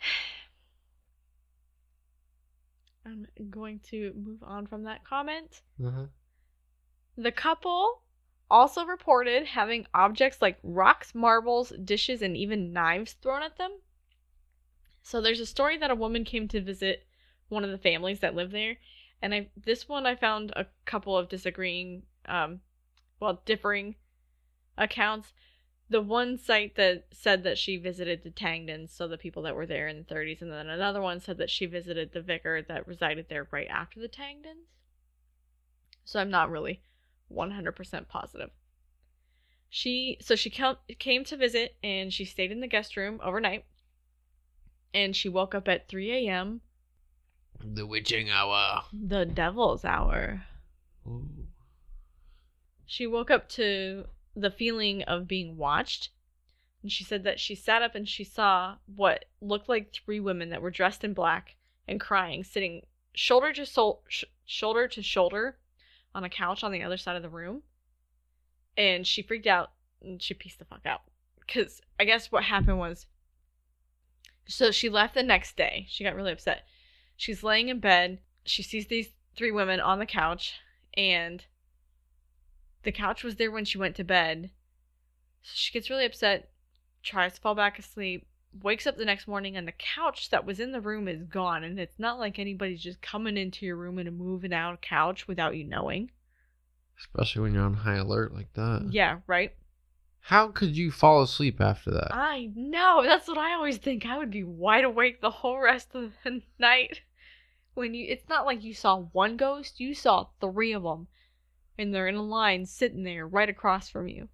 [3.06, 6.06] i'm going to move on from that comment Uh-huh.
[7.16, 8.02] The couple
[8.50, 13.70] also reported having objects like rocks, marbles, dishes, and even knives thrown at them.
[15.02, 17.06] So there's a story that a woman came to visit
[17.48, 18.78] one of the families that live there,
[19.22, 22.60] and I this one I found a couple of disagreeing, um,
[23.18, 23.96] well, differing
[24.78, 25.32] accounts.
[25.90, 29.66] The one site that said that she visited the Tangdens, so the people that were
[29.66, 32.86] there in the 30s, and then another one said that she visited the vicar that
[32.86, 34.68] resided there right after the Tangdens.
[36.04, 36.80] So I'm not really
[37.32, 38.50] 100% positive.
[39.68, 43.64] She so she came came to visit and she stayed in the guest room overnight.
[44.92, 46.60] And she woke up at 3 a.m.
[47.64, 48.82] The witching hour.
[48.92, 50.42] the devil's hour.
[51.06, 51.28] Ooh.
[52.86, 56.10] She woke up to the feeling of being watched.
[56.82, 60.50] And she said that she sat up and she saw what looked like three women
[60.50, 61.56] that were dressed in black
[61.86, 65.58] and crying, sitting shoulder to sol- sh- shoulder to shoulder
[66.14, 67.62] on a couch on the other side of the room.
[68.76, 71.02] And she freaked out and she pieced the fuck out.
[71.38, 73.06] Because I guess what happened was.
[74.46, 75.86] So she left the next day.
[75.88, 76.66] She got really upset.
[77.16, 78.20] She's laying in bed.
[78.44, 80.54] She sees these three women on the couch.
[80.94, 81.44] And
[82.82, 84.50] the couch was there when she went to bed.
[85.42, 86.50] So she gets really upset,
[87.02, 88.26] tries to fall back asleep,
[88.62, 91.64] wakes up the next morning, and the couch that was in the room is gone.
[91.64, 95.28] And it's not like anybody's just coming into your room and moving out a couch
[95.28, 96.10] without you knowing.
[96.98, 98.88] Especially when you're on high alert like that.
[98.90, 99.54] Yeah, right?
[100.20, 102.14] How could you fall asleep after that?
[102.14, 103.02] I know.
[103.02, 104.04] That's what I always think.
[104.04, 107.00] I would be wide awake the whole rest of the night.
[107.72, 111.06] When you, it's not like you saw one ghost, you saw three of them
[111.78, 114.28] and they're in a line sitting there right across from you.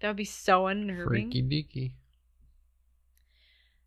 [0.00, 1.30] That would be so unnerving.
[1.30, 1.92] Freaky deaky.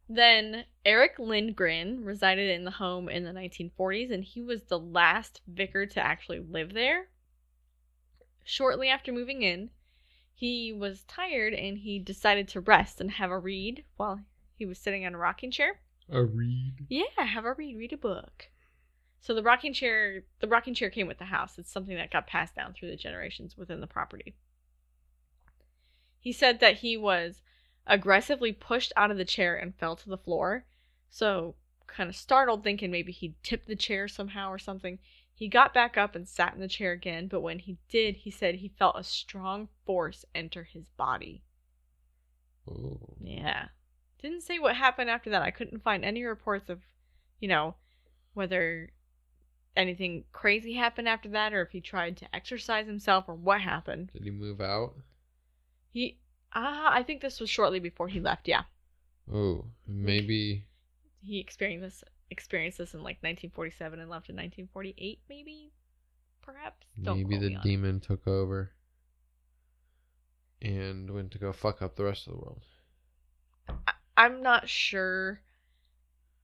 [0.07, 5.41] Then Eric Lindgren resided in the home in the 1940s, and he was the last
[5.47, 7.09] vicar to actually live there.
[8.43, 9.71] Shortly after moving in,
[10.33, 14.19] he was tired and he decided to rest and have a read while
[14.55, 15.79] he was sitting on a rocking chair.
[16.09, 16.85] A read.
[16.87, 18.49] Yeah, have a read, read a book.
[19.25, 21.57] So the rocking chair, the rocking chair came with the house.
[21.57, 24.35] It's something that got passed down through the generations within the property.
[26.19, 27.41] He said that he was
[27.87, 30.65] aggressively pushed out of the chair and fell to the floor.
[31.09, 31.55] So,
[31.87, 34.99] kind of startled, thinking maybe he'd tipped the chair somehow or something.
[35.33, 38.29] He got back up and sat in the chair again, but when he did, he
[38.29, 41.41] said he felt a strong force enter his body.
[42.69, 42.99] Oh.
[43.19, 43.69] Yeah.
[44.21, 45.41] Didn't say what happened after that.
[45.41, 46.81] I couldn't find any reports of,
[47.39, 47.73] you know,
[48.35, 48.91] whether
[49.75, 54.11] anything crazy happened after that or if he tried to exercise himself or what happened.
[54.13, 54.95] Did he move out?
[55.91, 56.17] He
[56.53, 58.47] ah, I think this was shortly before he left.
[58.47, 58.63] Yeah.
[59.31, 60.65] Oh, maybe.
[61.21, 65.71] He experienced this experienced this in like 1947 and left in 1948 maybe
[66.41, 66.87] perhaps.
[67.01, 67.63] Don't maybe the me on it.
[67.63, 68.71] demon took over
[70.61, 72.63] and went to go fuck up the rest of the world.
[74.17, 75.41] I'm not sure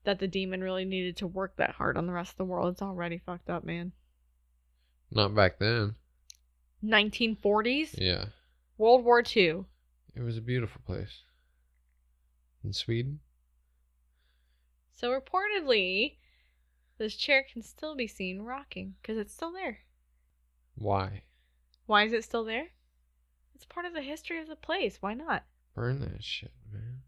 [0.04, 2.72] that the demon really needed to work that hard on the rest of the world.
[2.72, 3.92] It's already fucked up, man.
[5.10, 5.94] Not back then.
[6.84, 8.26] 1940s, Yeah.
[8.78, 9.64] World War II.
[10.14, 11.20] It was a beautiful place.
[12.64, 13.20] In Sweden?
[14.92, 16.16] So reportedly,
[16.98, 19.80] this chair can still be seen rocking because it's still there.
[20.74, 21.22] Why?
[21.86, 22.68] Why is it still there?
[23.54, 24.98] It's part of the history of the place.
[25.00, 25.44] Why not?
[25.74, 27.02] Burn that shit, man.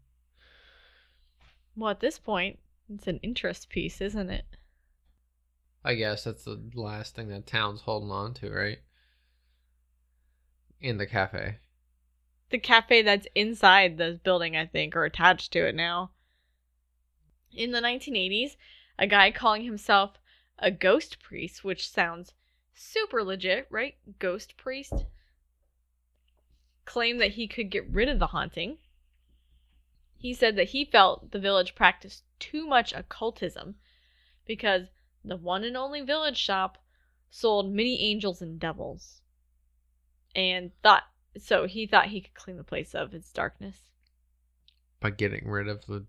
[1.75, 2.59] Well, at this point,
[2.93, 4.45] it's an interest piece, isn't it?
[5.83, 8.79] I guess that's the last thing that town's holding on to, right?
[10.81, 11.57] In the cafe.
[12.49, 16.11] The cafe that's inside the building, I think, or attached to it now.
[17.51, 18.55] In the 1980s,
[18.97, 20.17] a guy calling himself
[20.59, 22.33] a ghost priest, which sounds
[22.73, 23.95] super legit, right?
[24.19, 25.05] Ghost priest.
[26.85, 28.77] Claimed that he could get rid of the haunting.
[30.17, 33.75] He said that he felt the village practiced too much occultism
[34.45, 34.87] because
[35.23, 36.83] the one and only village shop
[37.29, 39.21] sold many angels and devils.
[40.35, 41.03] And thought
[41.37, 43.77] so he thought he could clean the place of its darkness.
[44.99, 46.05] By getting rid of the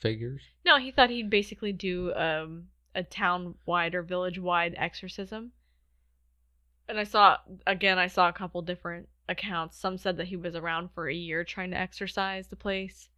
[0.00, 0.42] figures?
[0.64, 5.52] No, he thought he'd basically do um, a town wide or village wide exorcism.
[6.88, 9.76] And I saw again, I saw a couple different accounts.
[9.76, 13.08] Some said that he was around for a year trying to exorcise the place,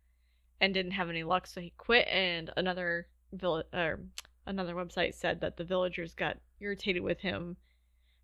[0.61, 2.06] and didn't have any luck, so he quit.
[2.08, 4.00] And another vill- or
[4.46, 7.56] another website said that the villagers got irritated with him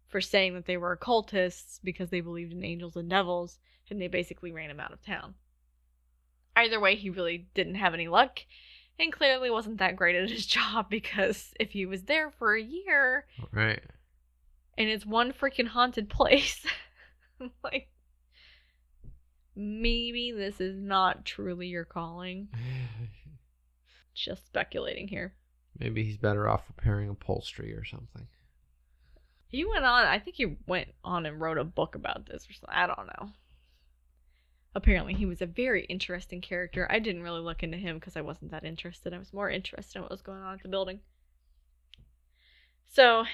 [0.09, 3.59] for saying that they were occultists because they believed in angels and devils,
[3.91, 5.35] and they basically ran him out of town.
[6.55, 8.41] Either way, he really didn't have any luck,
[8.99, 12.63] and clearly wasn't that great at his job because if he was there for a
[12.63, 13.83] year Right.
[14.79, 16.65] and it's one freaking haunted place,
[17.65, 17.89] like
[19.57, 22.49] maybe this is not truly your calling.
[24.15, 25.35] Just speculating here.
[25.79, 28.29] Maybe he's better off repairing upholstery or something.
[29.49, 32.53] He went on, I think he went on and wrote a book about this or
[32.53, 32.75] something.
[32.75, 33.31] I don't know.
[34.75, 36.87] Apparently, he was a very interesting character.
[36.91, 39.15] I didn't really look into him because I wasn't that interested.
[39.15, 41.01] I was more interested in what was going on at the building.
[42.85, 43.25] So,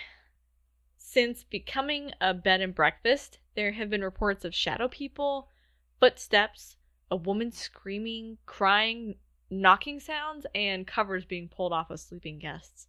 [0.96, 5.48] since becoming a bed and breakfast, there have been reports of shadow people,
[6.02, 6.74] footsteps,
[7.12, 9.14] a woman screaming, crying,
[9.48, 12.88] knocking sounds, and covers being pulled off of sleeping guests,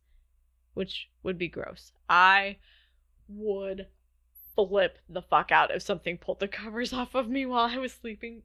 [0.74, 1.92] which would be gross.
[2.10, 2.58] I
[3.28, 3.86] would
[4.56, 7.94] flip the fuck out if something pulled the covers off of me while I was
[7.94, 8.42] sleeping.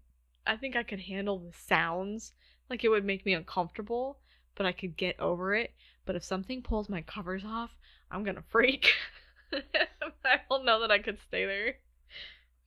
[0.46, 2.34] I think I could handle the sounds.
[2.68, 4.18] Like it would make me uncomfortable,
[4.54, 5.72] but I could get over it.
[6.04, 7.70] But if something pulls my covers off,
[8.10, 8.92] I'm gonna freak.
[9.54, 11.76] I don't know that I could stay there.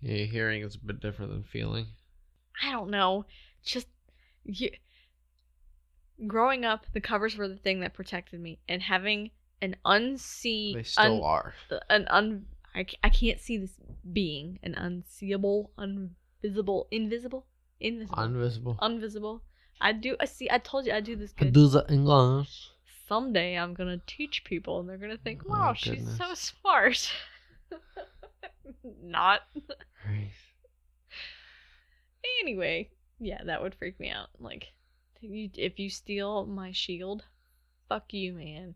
[0.02, 1.86] Yeah, hearing is a bit different than feeling.
[2.64, 3.26] I don't know.
[3.64, 3.88] Just
[4.44, 4.70] you,
[6.28, 9.32] growing up, the covers were the thing that protected me, and having
[9.62, 11.54] an unseen, They still un- are.
[11.90, 13.74] an un I, I can't see this
[14.14, 17.46] being an unseeable invisible invisible
[17.80, 18.78] invisible Invisible.
[18.82, 19.42] unvisible
[19.82, 22.70] i do i see i told you i do this good I Do the English.
[23.08, 27.12] someday i'm gonna teach people and they're gonna think Oh, wow she's so smart
[29.04, 29.42] not
[32.42, 32.90] anyway
[33.20, 34.68] yeah that would freak me out like
[35.22, 37.24] you, if you steal my shield
[37.88, 38.76] fuck you man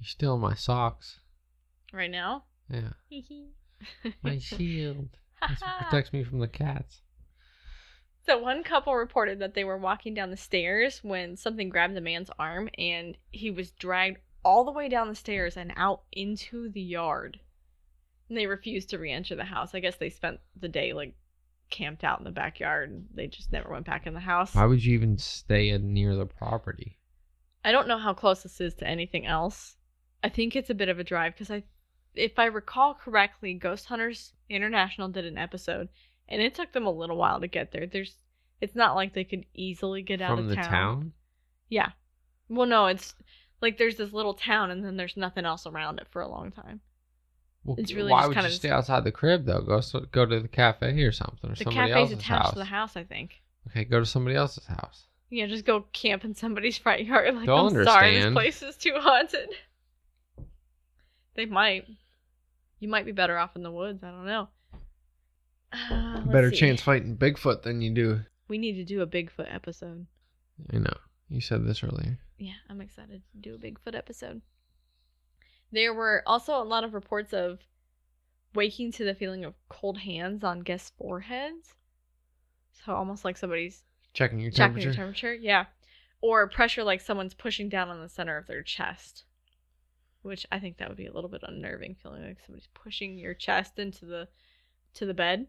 [0.00, 1.20] You steal my socks.
[1.92, 2.90] right now Yeah.
[4.22, 5.10] My shield.
[5.48, 7.02] This protects me from the cats.
[8.24, 12.00] So one couple reported that they were walking down the stairs when something grabbed the
[12.00, 16.68] man's arm and he was dragged all the way down the stairs and out into
[16.70, 17.38] the yard.
[18.28, 19.74] And they refused to re-enter the house.
[19.74, 21.14] I guess they spent the day like
[21.70, 24.54] camped out in the backyard and they just never went back in the house.
[24.54, 26.98] Why would you even stay in- near the property?
[27.64, 29.76] I don't know how close this is to anything else.
[30.22, 31.64] I think it's a bit of a drive because I
[32.14, 35.88] if I recall correctly, Ghost Hunters International did an episode
[36.28, 37.86] and it took them a little while to get there.
[37.86, 38.14] There's
[38.60, 41.12] it's not like they could easily get out From of the town?
[41.68, 41.90] Yeah.
[42.48, 43.14] Well, no, it's
[43.60, 46.52] like there's this little town and then there's nothing else around it for a long
[46.52, 46.80] time.
[47.66, 49.60] Well, It's really why just would kind you of- stay outside the crib though?
[49.60, 52.52] Go so, go to the cafe or something, or The somebody cafe's else's attached house.
[52.52, 53.42] to the house, I think.
[53.68, 55.06] Okay, go to somebody else's house.
[55.30, 57.34] Yeah, just go camp in somebody's front yard.
[57.34, 58.34] Like, They'll I'm sorry, this understand.
[58.34, 59.48] place is too haunted.
[61.34, 61.86] They might.
[62.78, 64.04] You might be better off in the woods.
[64.04, 64.48] I don't know.
[65.72, 66.56] Uh, let's Better see.
[66.56, 68.20] chance fighting Bigfoot than you do.
[68.48, 70.06] We need to do a Bigfoot episode.
[70.72, 70.96] I know.
[71.28, 72.18] You said this earlier.
[72.38, 74.42] Yeah, I'm excited to do a Bigfoot episode.
[75.72, 77.60] There were also a lot of reports of
[78.54, 81.74] waking to the feeling of cold hands on guests' foreheads.
[82.84, 84.88] So almost like somebody's Checking your checking temperature.
[84.88, 85.34] your temperature.
[85.34, 85.66] Yeah.
[86.22, 89.24] Or pressure like someone's pushing down on the center of their chest.
[90.22, 93.34] Which I think that would be a little bit unnerving, feeling like somebody's pushing your
[93.34, 94.28] chest into the
[94.94, 95.46] to the bed.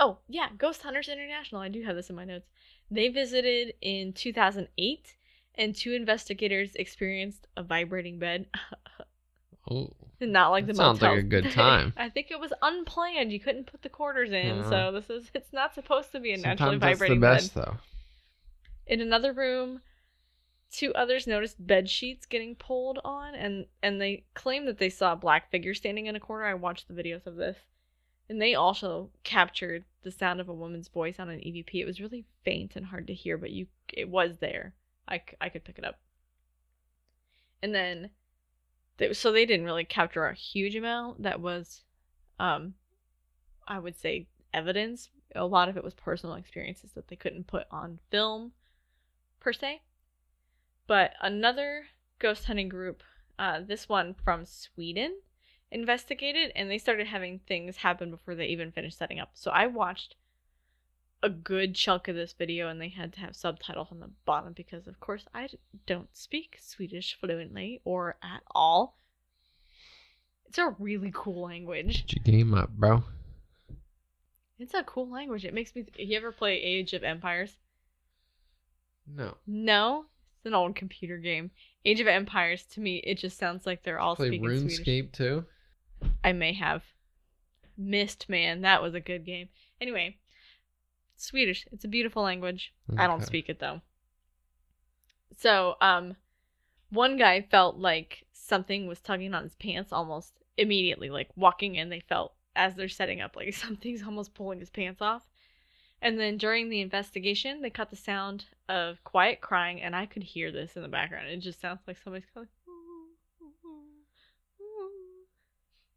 [0.00, 1.60] Oh, yeah, Ghost Hunters International.
[1.60, 2.48] I do have this in my notes.
[2.90, 5.14] They visited in 2008
[5.54, 8.46] and two investigators experienced a vibrating bed.
[9.70, 9.90] oh,
[10.20, 11.92] Not like the sounds like a good time.
[11.96, 13.32] I think it was unplanned.
[13.32, 14.70] You couldn't put the quarters in, Uh-huh.
[14.70, 17.34] so this is it's not supposed to be a naturally sometimes that's the vibrating bed.
[17.34, 17.76] best though.
[18.86, 19.80] In another room,
[20.70, 25.12] two others noticed bed sheets getting pulled on, and and they claim that they saw
[25.12, 26.44] a black figure standing in a corner.
[26.46, 27.56] I watched the videos of this,
[28.28, 31.74] and they also captured the sound of a woman's voice on an EVP.
[31.74, 34.74] It was really faint and hard to hear, but you it was there.
[35.08, 35.98] I, I could pick it up.
[37.62, 38.10] And then,
[38.98, 41.22] they, so they didn't really capture a huge amount.
[41.22, 41.84] That was,
[42.38, 42.74] um,
[43.66, 45.10] I would say evidence.
[45.34, 48.52] A lot of it was personal experiences that they couldn't put on film
[49.40, 49.82] per se.
[50.86, 51.86] But another
[52.18, 53.02] ghost hunting group,
[53.38, 55.14] uh, this one from Sweden,
[55.70, 59.30] investigated and they started having things happen before they even finished setting up.
[59.34, 60.16] So I watched
[61.22, 64.52] a good chunk of this video and they had to have subtitles on the bottom
[64.52, 65.48] because, of course, I
[65.86, 68.96] don't speak Swedish fluently or at all.
[70.46, 72.06] It's a really cool language.
[72.06, 73.04] Get your game up, bro.
[74.58, 75.44] It's a cool language.
[75.44, 75.84] It makes me.
[75.96, 77.56] you ever play Age of Empires?
[79.06, 79.36] No.
[79.46, 80.06] No,
[80.36, 81.50] it's an old computer game.
[81.84, 85.12] Age of Empires to me, it just sounds like they're all Play speaking RuneScape Swedish.
[85.12, 85.44] too.
[86.22, 86.82] I may have
[87.76, 88.60] missed, man.
[88.60, 89.48] That was a good game.
[89.80, 90.18] Anyway,
[91.22, 91.66] Swedish.
[91.72, 92.72] It's a beautiful language.
[92.96, 93.80] I don't speak it though.
[95.38, 96.16] So, um,
[96.90, 101.10] one guy felt like something was tugging on his pants almost immediately.
[101.10, 105.00] Like walking in, they felt as they're setting up, like something's almost pulling his pants
[105.00, 105.22] off.
[106.02, 110.24] And then during the investigation, they caught the sound of quiet crying, and I could
[110.24, 111.28] hear this in the background.
[111.28, 112.48] It just sounds like somebody's going.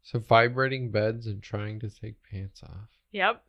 [0.04, 2.88] So vibrating beds and trying to take pants off.
[3.10, 3.42] Yep.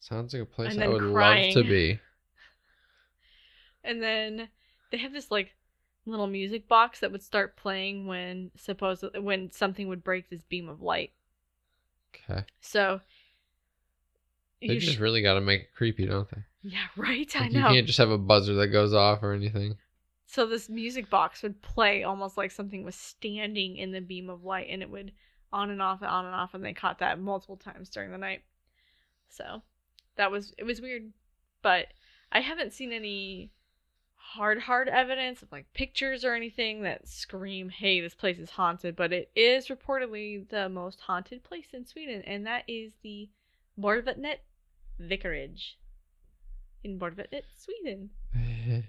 [0.00, 1.04] Sounds like a place And I would crying.
[1.04, 2.00] love to be.
[3.84, 4.48] And then
[4.90, 5.56] they have this like
[6.06, 10.68] little music box that would start playing when supposedly when something would break this beam
[10.68, 11.12] of light.
[12.14, 12.44] Okay.
[12.60, 13.00] So
[14.66, 16.44] They just sh- really got to make it creepy, don't they?
[16.62, 17.34] yeah, right.
[17.40, 19.78] I Like, you can't just have a buzzer that goes off or anything.
[20.26, 24.44] So this music box would play almost like something was standing in the beam of
[24.44, 25.12] light, and it would
[25.52, 28.18] on and off and on and off, and they caught that multiple times during the
[28.18, 28.42] night.
[29.30, 29.62] So
[30.18, 31.12] that was it was weird,
[31.62, 31.86] but
[32.30, 33.50] I haven't seen any
[34.14, 38.94] hard hard evidence of like pictures or anything that scream, "Hey, this place is haunted."
[38.94, 43.30] But it is reportedly the most haunted place in Sweden, and that is the
[43.78, 44.40] Borvatnet
[44.98, 45.78] Vicarage
[46.84, 48.10] in Borvatnet, Sweden.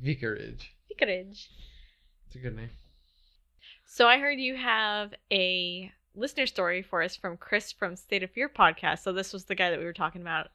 [0.00, 0.74] Vicarage.
[0.88, 1.50] Vicarage.
[2.26, 2.70] It's a good name.
[3.84, 8.30] So I heard you have a listener story for us from Chris from State of
[8.30, 9.00] Fear podcast.
[9.00, 10.48] So this was the guy that we were talking about.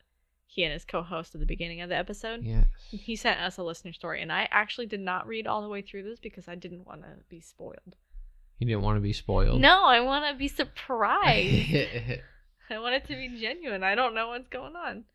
[0.46, 2.44] He and his co-host at the beginning of the episode.
[2.44, 2.66] Yes.
[2.92, 5.82] He sent us a listener story, and I actually did not read all the way
[5.82, 7.96] through this because I didn't want to be spoiled.
[8.60, 9.60] He didn't want to be spoiled.
[9.60, 11.76] No, I want to be surprised.
[12.70, 13.84] I want it to be genuine.
[13.84, 15.06] I don't know what's going on.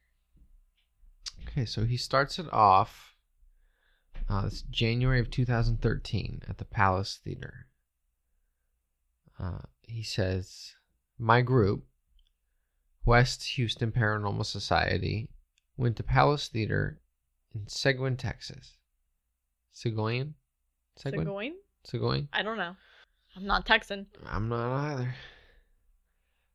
[1.47, 3.15] okay, so he starts it off.
[4.29, 7.67] Uh, it's January of 2013 at the Palace Theater.
[9.41, 10.75] Uh, he says,
[11.19, 11.85] My group,
[13.05, 15.29] West Houston Paranormal Society,
[15.77, 17.01] went to Palace Theater
[17.55, 18.77] in Seguin, Texas.
[19.73, 20.35] Seguin?
[20.97, 21.25] Seguin?
[21.25, 21.55] Seguin?
[21.85, 22.29] Seguin?
[22.33, 22.77] I don't know.
[23.37, 24.07] I'm not Texan.
[24.27, 25.15] I'm not either.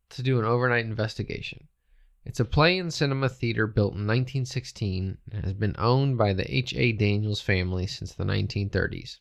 [0.09, 1.67] To do an overnight investigation.
[2.25, 6.55] It's a play and cinema theater built in 1916 and has been owned by the
[6.55, 6.93] H.A.
[6.93, 9.19] Daniels family since the 1930s.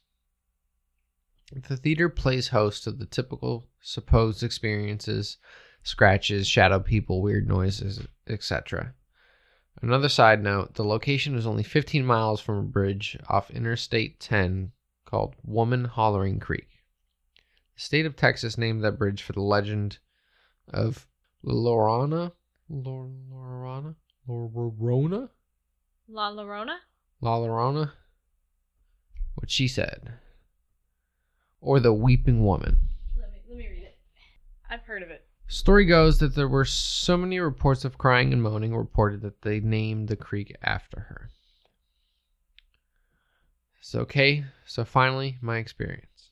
[1.55, 5.39] The theater plays host to the typical supposed experiences
[5.83, 8.95] scratches, shadow people, weird noises, etc.
[9.81, 14.73] Another side note the location is only 15 miles from a bridge off Interstate 10
[15.05, 16.69] called Woman Hollering Creek.
[17.75, 19.99] The state of Texas named that bridge for the legend
[20.73, 21.07] of
[21.45, 22.33] Lorana.
[22.69, 23.95] Lor- Lorana?
[24.29, 25.29] Lorona?
[26.09, 26.77] La Llorona?
[27.21, 27.93] La Llorona?
[29.35, 30.13] What she said.
[31.63, 32.77] Or the Weeping Woman.
[33.19, 33.97] Let me let me read it.
[34.69, 35.25] I've heard of it.
[35.47, 39.61] Story goes that there were so many reports of crying and moaning reported that they
[39.61, 41.31] named the creek after her.
[43.81, 46.31] So, okay, so finally, my experience.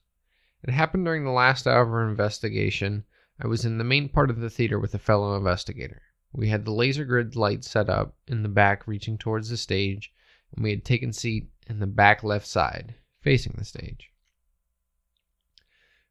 [0.64, 3.04] It happened during the last hour of our investigation.
[3.40, 6.02] I was in the main part of the theater with a fellow investigator.
[6.32, 10.12] We had the laser grid light set up in the back, reaching towards the stage,
[10.54, 14.09] and we had taken seat in the back left side, facing the stage.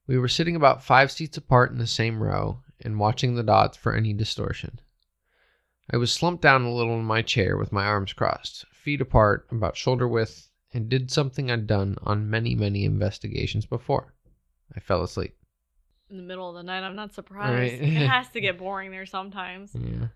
[0.10, 3.78] We were sitting about five seats apart in the same row and watching the dots
[3.78, 4.80] for any distortion.
[5.92, 9.46] I was slumped down a little in my chair with my arms crossed, feet apart,
[9.52, 14.16] about shoulder width, and did something I'd done on many, many investigations before.
[14.76, 15.36] I fell asleep.
[16.10, 17.54] In the middle of the night, I'm not surprised.
[17.54, 17.74] Right.
[17.80, 19.76] it has to get boring there sometimes.
[19.76, 20.08] Yeah.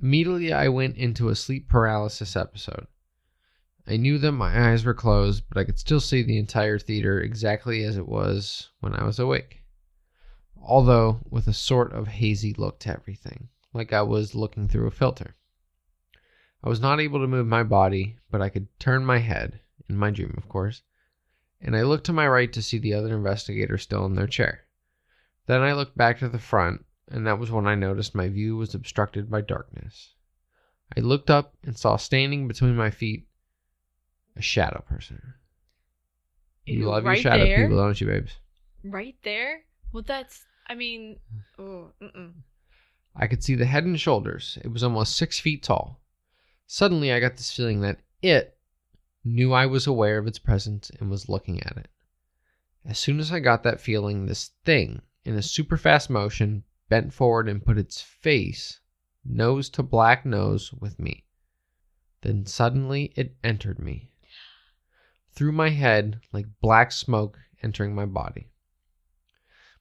[0.00, 2.86] Immediately, I went into a sleep paralysis episode.
[3.86, 7.20] I knew that my eyes were closed, but I could still see the entire theater
[7.20, 9.64] exactly as it was when I was awake.
[10.60, 14.90] Although with a sort of hazy look to everything, like I was looking through a
[14.90, 15.34] filter.
[16.62, 19.96] I was not able to move my body, but I could turn my head, in
[19.96, 20.82] my dream, of course,
[21.60, 24.66] and I looked to my right to see the other investigator still in their chair.
[25.46, 28.56] Then I looked back to the front, and that was when I noticed my view
[28.56, 30.14] was obstructed by darkness.
[30.94, 33.26] I looked up and saw standing between my feet
[34.36, 35.34] a shadow person.
[36.66, 37.62] You Ew, love right your shadow there?
[37.62, 38.36] people, don't you, babes?
[38.84, 39.62] Right there?
[39.92, 40.44] Well, that's.
[40.68, 41.18] I mean,
[41.58, 42.32] oh, mm-mm.
[43.16, 44.56] I could see the head and shoulders.
[44.62, 46.00] It was almost six feet tall.
[46.66, 48.56] Suddenly, I got this feeling that it
[49.24, 51.88] knew I was aware of its presence and was looking at it.
[52.86, 57.12] As soon as I got that feeling, this thing, in a super fast motion, bent
[57.12, 58.80] forward and put its face,
[59.24, 61.24] nose to black nose, with me.
[62.22, 64.12] Then suddenly it entered me.
[65.32, 68.50] Through my head, like black smoke entering my body.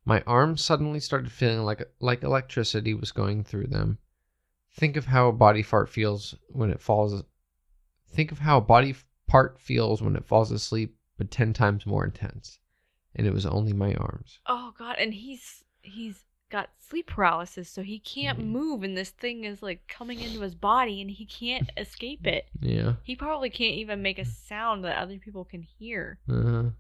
[0.05, 3.99] My arms suddenly started feeling like like electricity was going through them.
[4.71, 7.23] Think of how a body fart feels when it falls.
[8.07, 8.95] Think of how a body
[9.27, 12.59] part feels when it falls asleep, but ten times more intense.
[13.15, 14.39] And it was only my arms.
[14.45, 18.45] Oh God, and he's he's got sleep paralysis, so he can't Mhm.
[18.47, 22.47] move, and this thing is like coming into his body, and he can't escape it.
[22.59, 22.95] Yeah.
[23.03, 26.19] He probably can't even make a sound that other people can hear.
[26.27, 26.71] Uh-huh.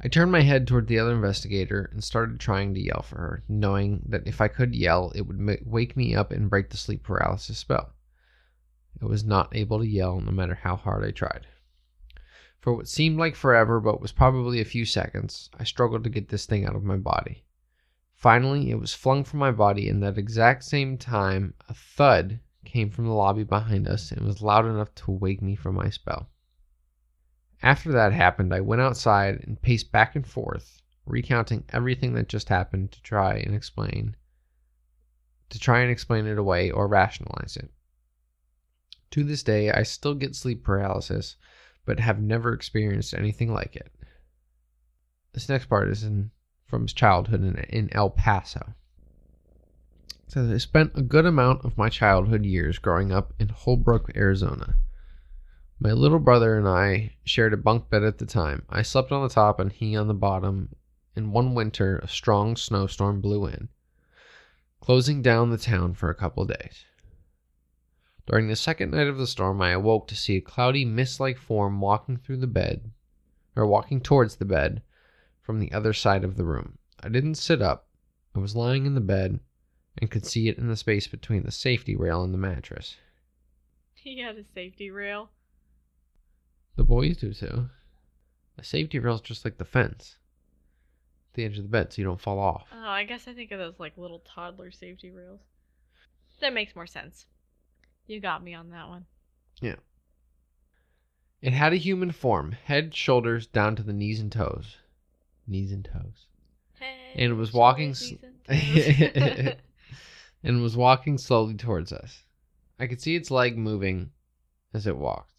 [0.00, 3.42] I turned my head toward the other investigator and started trying to yell for her,
[3.48, 6.76] knowing that if I could yell, it would ma- wake me up and break the
[6.76, 7.94] sleep paralysis spell.
[9.00, 11.46] I was not able to yell no matter how hard I tried.
[12.60, 16.28] For what seemed like forever, but was probably a few seconds, I struggled to get
[16.28, 17.44] this thing out of my body.
[18.16, 22.88] Finally, it was flung from my body, and that exact same time, a thud came
[22.90, 26.30] from the lobby behind us and was loud enough to wake me from my spell.
[27.62, 32.48] After that happened, I went outside and paced back and forth, recounting everything that just
[32.48, 34.16] happened to try and explain
[35.50, 37.70] to try and explain it away or rationalize it.
[39.10, 41.36] To this day, I still get sleep paralysis,
[41.84, 43.92] but have never experienced anything like it.
[45.32, 46.30] This next part is in
[46.66, 48.74] from his childhood in, in El Paso.
[50.28, 54.76] Says I spent a good amount of my childhood years growing up in Holbrook, Arizona.
[55.78, 58.64] My little brother and I shared a bunk bed at the time.
[58.68, 60.74] I slept on the top and he on the bottom.
[61.14, 63.68] And one winter, a strong snowstorm blew in,
[64.80, 66.84] closing down the town for a couple of days.
[68.26, 71.38] During the second night of the storm, I awoke to see a cloudy, mist like
[71.38, 72.90] form walking through the bed,
[73.54, 74.82] or walking towards the bed
[75.46, 76.76] from the other side of the room.
[77.00, 77.86] I didn't sit up.
[78.34, 79.38] I was lying in the bed
[79.98, 82.96] and could see it in the space between the safety rail and the mattress.
[83.94, 85.30] He had a safety rail.
[86.76, 87.70] The boys do too.
[88.58, 90.16] A safety rail's just like the fence.
[91.34, 92.66] the edge of the bed so you don't fall off.
[92.72, 95.40] Oh, I guess I think of those like little toddler safety rails.
[96.40, 97.26] That makes more sense.
[98.06, 99.06] You got me on that one.
[99.60, 99.76] Yeah.
[101.42, 104.76] It had a human form, head, shoulders, down to the knees and toes.
[105.46, 106.26] Knees and toes.
[107.14, 108.12] And it was walking s-
[110.42, 112.24] and was walking slowly towards us.
[112.78, 114.10] I could see its leg moving
[114.74, 115.32] as it walked.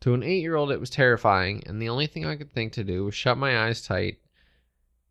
[0.00, 2.74] To an eight year old, it was terrifying, and the only thing I could think
[2.74, 4.18] to do was shut my eyes tight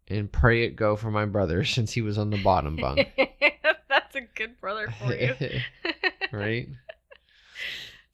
[0.08, 3.08] and pray it go for my brother since he was on the bottom bunk.
[3.90, 5.36] That's a good brother for you.
[6.32, 6.68] right?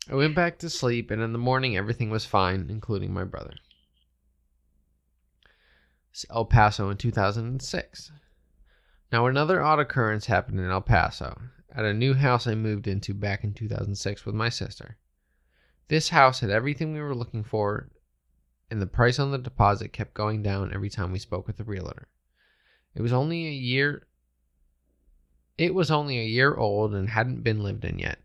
[0.10, 3.54] I went back to sleep, and in the morning, everything was fine, including my brother.
[6.30, 8.12] El Paso in 2006.
[9.12, 11.40] Now, another odd occurrence happened in El Paso
[11.72, 14.98] at a new house I moved into back in 2006 with my sister.
[15.88, 17.90] This house had everything we were looking for,
[18.70, 21.64] and the price on the deposit kept going down every time we spoke with the
[21.64, 22.08] realtor.
[22.96, 24.08] It was only a year
[25.58, 28.20] it was only a year old and hadn't been lived in yet.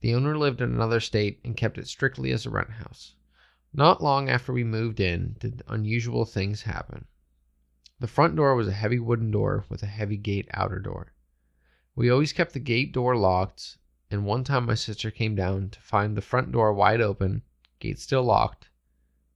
[0.00, 3.14] The owner lived in another state and kept it strictly as a rent house.
[3.72, 7.06] Not long after we moved in did unusual things happen.
[8.02, 11.12] The front door was a heavy wooden door with a heavy gate outer door.
[11.94, 13.78] We always kept the gate door locked,
[14.10, 17.42] and one time my sister came down to find the front door wide open,
[17.78, 18.70] gate still locked.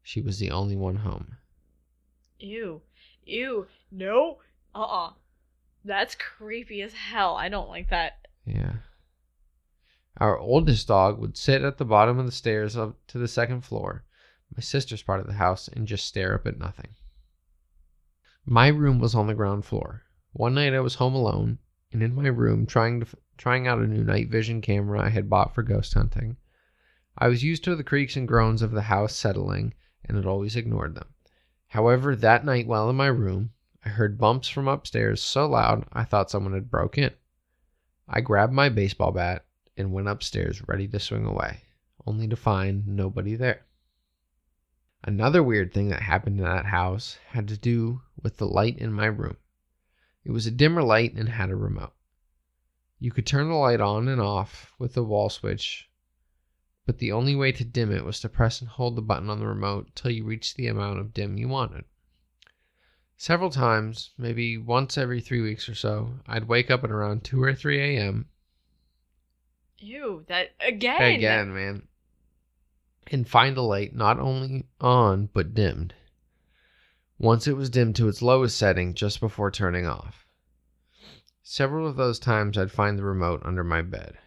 [0.03, 1.37] She was the only one home.
[2.41, 2.83] Ew.
[3.23, 3.69] Ew.
[3.93, 4.39] No.
[4.75, 5.13] Uh uh
[5.85, 7.37] That's creepy as hell.
[7.37, 8.27] I don't like that.
[8.45, 8.79] Yeah.
[10.17, 13.61] Our oldest dog would sit at the bottom of the stairs up to the second
[13.61, 14.03] floor,
[14.57, 16.97] my sister's part of the house, and just stare up at nothing.
[18.49, 20.05] My room was on the ground floor.
[20.33, 21.59] One night I was home alone,
[21.91, 25.29] and in my room trying to trying out a new night vision camera I had
[25.29, 26.37] bought for ghost hunting.
[27.19, 29.75] I was used to the creaks and groans of the house settling,
[30.05, 31.09] and had always ignored them.
[31.67, 33.51] However, that night while in my room,
[33.85, 37.11] I heard bumps from upstairs so loud I thought someone had broke in.
[38.09, 39.45] I grabbed my baseball bat
[39.77, 41.63] and went upstairs ready to swing away,
[42.07, 43.67] only to find nobody there.
[45.07, 48.93] Another weird thing that happened in that house had to do with the light in
[48.93, 49.37] my room.
[50.25, 51.95] It was a dimmer light and had a remote.
[52.99, 55.89] You could turn the light on and off with the wall switch,
[56.87, 59.39] but the only way to dim it was to press and hold the button on
[59.39, 61.85] the remote till you reached the amount of dim you wanted.
[63.17, 67.41] Several times, maybe once every three weeks or so, I'd wake up at around 2
[67.41, 68.29] or 3 a.m.
[69.79, 70.25] Ew.
[70.27, 71.01] That again.
[71.01, 71.89] again, man,
[73.11, 75.95] and find the light not only on but dimmed.
[77.19, 80.27] Once it was dimmed to its lowest setting just before turning off.
[81.43, 84.19] Several of those times I'd find the remote under my bed.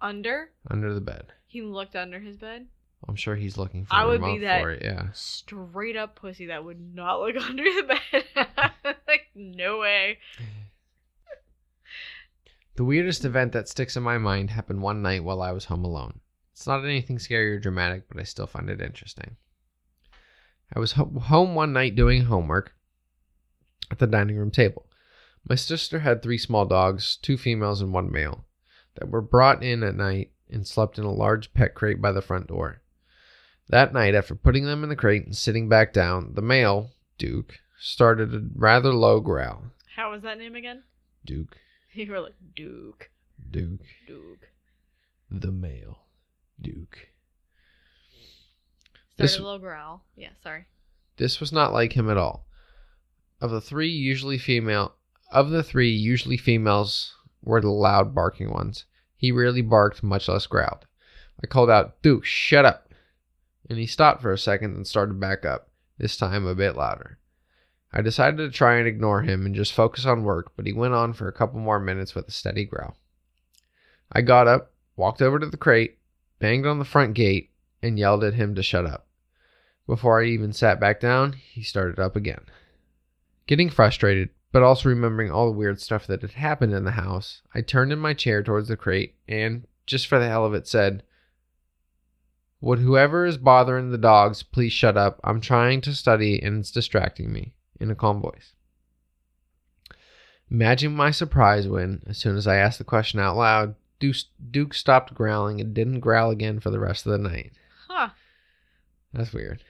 [0.00, 0.50] Under.
[0.70, 1.32] Under the bed.
[1.46, 2.66] He looked under his bed.
[3.06, 5.08] I'm sure he's looking for I the would be remote that- for it, yeah.
[5.12, 7.82] Straight up pussy that would not look under the
[8.12, 8.24] bed.
[9.06, 10.18] like no way.
[12.76, 15.84] The weirdest event that sticks in my mind happened one night while I was home
[15.84, 16.20] alone.
[16.58, 19.36] It's not anything scary or dramatic, but I still find it interesting.
[20.74, 22.74] I was ho- home one night doing homework
[23.92, 24.86] at the dining room table.
[25.48, 28.44] My sister had three small dogs, two females and one male,
[28.96, 32.20] that were brought in at night and slept in a large pet crate by the
[32.20, 32.82] front door.
[33.68, 37.60] That night, after putting them in the crate and sitting back down, the male, Duke,
[37.78, 39.66] started a rather low growl.
[39.94, 40.82] How was that name again?
[41.24, 41.56] Duke,
[41.92, 43.10] You were like Duke,
[43.48, 43.82] Duke.
[44.08, 44.48] Duke.
[45.30, 46.00] the male
[46.60, 47.08] Duke.
[49.14, 50.04] Started This- a little growl.
[50.16, 50.66] Yeah, sorry.
[51.16, 52.46] This was not like him at all.
[53.40, 54.94] Of the three usually female
[55.30, 58.86] of the three usually females were the loud barking ones.
[59.16, 60.86] He rarely barked, much less growled.
[61.42, 62.92] I called out, Duke, shut up.
[63.68, 65.68] And he stopped for a second and started back up,
[65.98, 67.18] this time a bit louder.
[67.92, 70.94] I decided to try and ignore him and just focus on work, but he went
[70.94, 72.96] on for a couple more minutes with a steady growl.
[74.10, 75.97] I got up, walked over to the crate,
[76.38, 77.50] banged on the front gate,
[77.82, 79.06] and yelled at him to shut up.
[79.86, 82.42] Before I even sat back down, he started up again.
[83.46, 87.42] Getting frustrated, but also remembering all the weird stuff that had happened in the house,
[87.54, 90.68] I turned in my chair towards the crate and, just for the hell of it,
[90.68, 91.02] said,
[92.60, 95.20] Would whoever is bothering the dogs please shut up?
[95.24, 98.52] I'm trying to study and it's distracting me, in a calm voice.
[100.50, 104.16] Imagine my surprise when, as soon as I asked the question out loud, Duke,
[104.50, 107.52] Duke stopped growling and didn't growl again for the rest of the night.
[107.88, 108.10] Huh.
[109.12, 109.62] That's weird.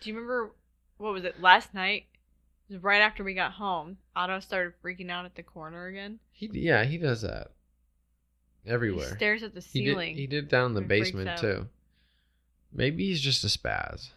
[0.00, 0.52] Do you remember
[0.98, 2.04] what was it last night?
[2.68, 3.96] It was right after we got home.
[4.14, 6.18] Otto started freaking out at the corner again.
[6.30, 7.48] He yeah, he does that
[8.64, 9.16] He everywhere.
[9.16, 10.16] stares at the He did, ceiling.
[10.16, 11.68] he did down in the basement too.
[12.72, 14.10] Maybe he's just a spaz.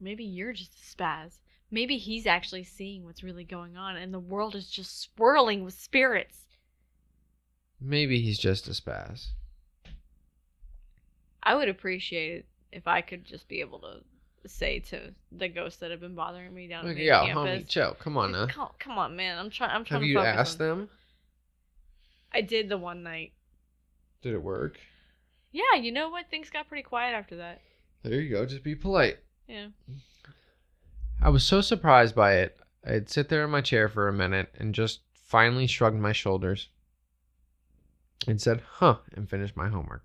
[0.00, 1.38] Maybe you're just a spaz.
[1.70, 5.74] Maybe he's actually seeing what's really going on and the world is just swirling with
[5.74, 6.45] spirits.
[7.80, 9.28] Maybe he's just a spaz.
[11.42, 15.78] I would appreciate it if I could just be able to say to the ghosts
[15.80, 17.62] that have been bothering me down Like, at yeah, campus.
[17.64, 17.96] homie, chill.
[18.00, 18.46] Come on now.
[18.46, 19.38] Come, come on, man.
[19.38, 19.70] I'm trying.
[19.70, 20.88] I'm trying Have to you focus asked on- them?
[22.32, 23.32] I did the one night.
[24.22, 24.78] Did it work?
[25.52, 26.28] Yeah, you know what?
[26.30, 27.60] Things got pretty quiet after that.
[28.02, 28.44] There you go.
[28.44, 29.18] Just be polite.
[29.48, 29.68] Yeah.
[31.22, 32.58] I was so surprised by it.
[32.86, 36.68] I'd sit there in my chair for a minute and just finally shrugged my shoulders
[38.26, 40.04] and said, huh, and finished my homework.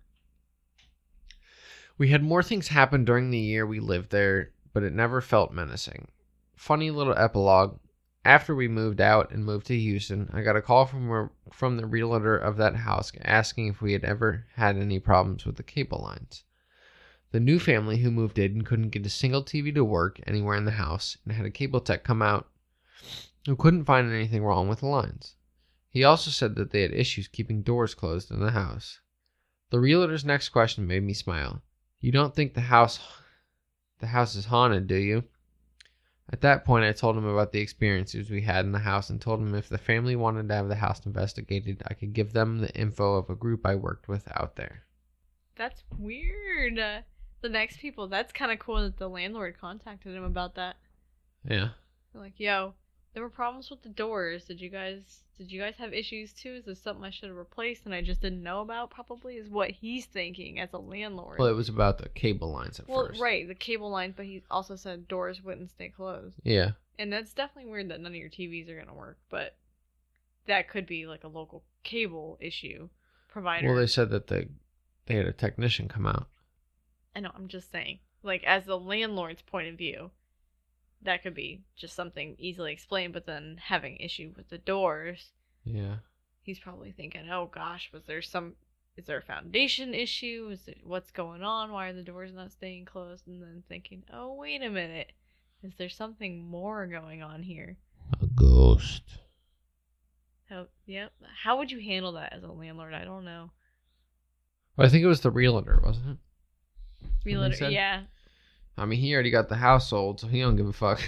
[1.97, 5.53] We had more things happen during the year we lived there, but it never felt
[5.53, 6.07] menacing.
[6.55, 7.79] Funny little epilogue.
[8.23, 11.87] After we moved out and moved to Houston, I got a call from from the
[11.87, 15.99] realtor of that house asking if we had ever had any problems with the cable
[15.99, 16.43] lines.
[17.31, 20.65] The new family who moved in couldn't get a single TV to work anywhere in
[20.65, 22.47] the house and had a cable tech come out
[23.45, 25.35] who couldn't find anything wrong with the lines.
[25.91, 29.01] He also said that they had issues keeping doors closed in the house.
[29.71, 31.61] The realtor's next question made me smile.
[31.99, 32.99] You don't think the house
[33.99, 35.25] the house is haunted, do you?
[36.31, 39.19] At that point, I told him about the experiences we had in the house and
[39.19, 42.59] told him if the family wanted to have the house investigated, I could give them
[42.59, 44.83] the info of a group I worked with out there.
[45.57, 46.79] That's weird.
[46.79, 47.01] Uh,
[47.41, 48.07] the next people.
[48.07, 50.77] That's kind of cool that the landlord contacted him about that.
[51.43, 51.69] Yeah.
[52.13, 52.75] They're like, yo,
[53.13, 54.45] there were problems with the doors.
[54.45, 56.53] Did you guys did you guys have issues too?
[56.53, 58.91] Is this something I should have replaced and I just didn't know about?
[58.91, 61.39] Probably is what he's thinking as a landlord.
[61.39, 63.19] Well, it was about the cable lines at Well, first.
[63.19, 66.35] right, the cable lines, but he also said doors wouldn't stay closed.
[66.43, 66.73] Yeah.
[66.99, 69.55] And that's definitely weird that none of your TVs are gonna work, but
[70.45, 72.89] that could be like a local cable issue
[73.27, 73.65] provider.
[73.65, 74.47] Well, they said that they
[75.07, 76.27] they had a technician come out.
[77.15, 77.97] I know, I'm just saying.
[78.21, 80.11] Like as the landlord's point of view,
[81.03, 85.31] that could be just something easily explained, but then having issue with the doors,
[85.63, 85.97] Yeah.
[86.43, 88.55] he's probably thinking, "Oh gosh, was there some
[88.97, 90.49] is there a foundation issue?
[90.51, 91.71] Is it what's going on?
[91.71, 95.13] Why are the doors not staying closed?" And then thinking, "Oh, wait a minute.
[95.63, 97.77] Is there something more going on here?"
[98.21, 99.03] A ghost.
[100.49, 101.13] How, yep.
[101.43, 102.93] How would you handle that as a landlord?
[102.93, 103.51] I don't know.
[104.75, 106.17] Well, I think it was the realtor, wasn't it?
[107.23, 107.73] We Something literally, said?
[107.73, 108.03] yeah.
[108.77, 111.01] I mean, he already got the household, so he don't give a fuck.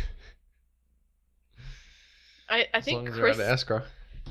[2.50, 3.82] I, I think Chris out of escrow.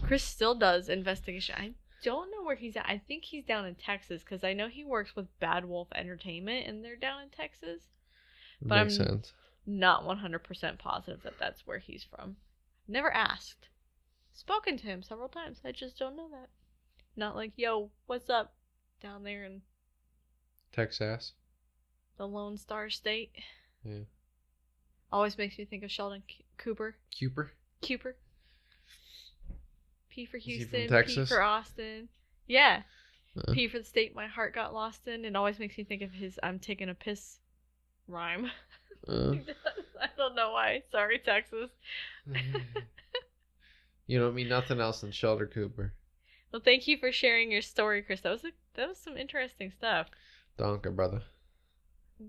[0.03, 1.55] Chris still does investigation.
[1.59, 1.73] I
[2.05, 2.87] don't know where he's at.
[2.87, 6.67] I think he's down in Texas because I know he works with Bad Wolf Entertainment
[6.67, 7.83] and they're down in Texas.
[8.61, 9.33] but Makes I'm- sense.
[9.65, 12.37] Not 100% positive that that's where he's from.
[12.89, 13.69] Never asked.
[14.33, 15.61] Spoken to him several times.
[15.65, 16.49] I just don't know that.
[17.15, 18.55] Not like, yo, what's up
[19.01, 19.63] down there in
[20.73, 21.35] Texas.
[22.17, 23.33] The Lone Star State?
[23.85, 24.05] Yeah.
[25.11, 26.97] Always makes me think of Sheldon C- Cooper.
[27.19, 27.53] Cooper.
[27.87, 28.17] Cooper.
[30.09, 30.83] P for Houston.
[30.83, 31.29] P Texas?
[31.29, 32.09] for Austin.
[32.47, 32.83] Yeah.
[33.37, 35.25] Uh, P for the state my heart got lost in.
[35.25, 37.39] It always makes me think of his I'm taking a piss
[38.09, 38.51] rhyme.
[39.09, 39.33] uh,
[40.01, 40.83] I don't know why.
[40.91, 41.71] Sorry, Texas.
[44.07, 45.95] you don't mean nothing else than Sheldon Cooper.
[46.53, 48.21] Well, thank you for sharing your story, Chris.
[48.21, 50.09] That was a, that was some interesting stuff.
[50.59, 51.23] Donker, brother.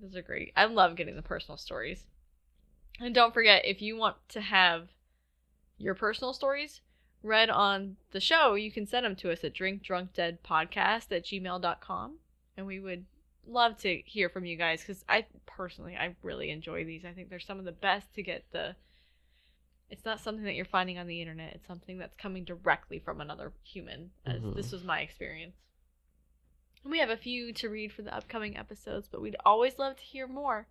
[0.01, 0.51] Those are great.
[0.55, 2.05] I love getting the personal stories.
[2.99, 4.89] And don't forget, if you want to have
[5.77, 6.81] your personal stories
[7.21, 12.17] read on the show, you can send them to us at drinkdrunkdeadpodcast at gmail.com.
[12.55, 13.05] And we would
[13.45, 17.05] love to hear from you guys because I personally, I really enjoy these.
[17.05, 18.75] I think they're some of the best to get the.
[19.89, 21.53] It's not something that you're finding on the internet.
[21.53, 24.11] It's something that's coming directly from another human.
[24.25, 24.55] As Mhm.
[24.55, 25.55] this was my experience.
[26.83, 30.03] We have a few to read for the upcoming episodes, but we'd always love to
[30.03, 30.67] hear more.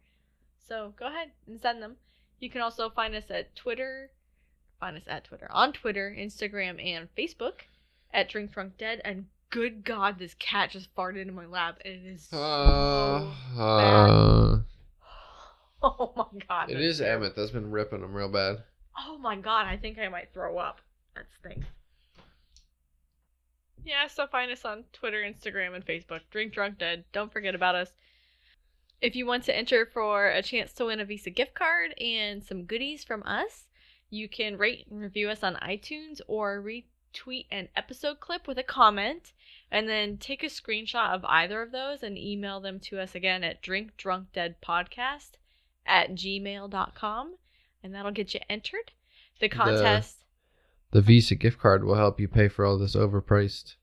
[0.69, 1.97] So go ahead and send them.
[2.39, 4.11] You can also find us at Twitter.
[4.79, 5.49] Find us at Twitter.
[5.51, 7.61] On Twitter, Instagram, and Facebook
[8.13, 9.01] at Drink Drunk Dead.
[9.05, 11.79] And good God, this cat just farted in my lap.
[11.85, 14.11] And it is so Uh, bad.
[14.11, 14.59] uh,
[15.85, 16.71] Oh my God.
[16.71, 17.01] it is.
[17.01, 18.59] Emmett that's been ripping him real bad.
[18.99, 20.81] Oh my God, I think I might throw up.
[21.17, 21.67] That stinks.
[23.85, 26.21] Yeah, so find us on Twitter, Instagram, and Facebook.
[26.31, 27.05] Drink Drunk Dead.
[27.13, 27.93] Don't forget about us.
[29.01, 32.45] If you want to enter for a chance to win a Visa gift card and
[32.45, 33.67] some goodies from us,
[34.11, 38.63] you can rate and review us on iTunes or retweet an episode clip with a
[38.63, 39.33] comment
[39.73, 43.43] and then take a screenshot of either of those and email them to us again
[43.43, 45.31] at drinkdrunkdeadpodcast
[45.85, 47.35] at gmail.com
[47.83, 48.93] and that'll get you entered.
[49.41, 50.22] The contest
[50.93, 53.77] The Visa gift card will help you pay for all this overpriced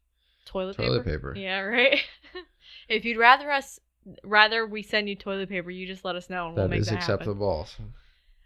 [0.45, 1.33] toilet, toilet paper.
[1.33, 1.35] paper.
[1.35, 1.99] Yeah, right.
[2.87, 3.79] if you'd rather us
[4.23, 6.91] rather we send you toilet paper, you just let us know and we'll make that
[6.91, 6.95] happen.
[6.95, 7.49] That is acceptable.
[7.49, 7.83] Also.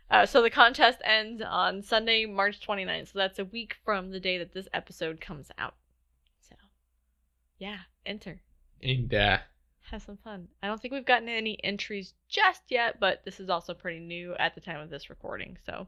[0.09, 3.11] Uh, so the contest ends on Sunday, March 29th.
[3.11, 5.75] So that's a week from the day that this episode comes out.
[6.47, 6.55] So,
[7.57, 8.41] yeah, enter.
[8.81, 9.39] And uh,
[9.89, 10.47] Have some fun.
[10.61, 14.35] I don't think we've gotten any entries just yet, but this is also pretty new
[14.35, 15.57] at the time of this recording.
[15.65, 15.87] So,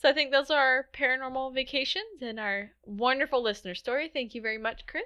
[0.00, 4.08] so I think those are our paranormal vacations and our wonderful listener story.
[4.12, 5.04] Thank you very much, Chris.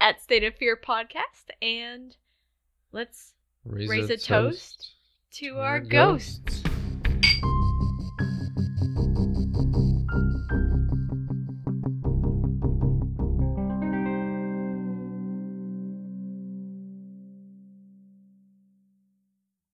[0.00, 2.14] At State of Fear podcast, and
[2.92, 3.32] let's
[3.64, 4.92] raise, Raise a toast
[5.32, 6.63] to our ghosts.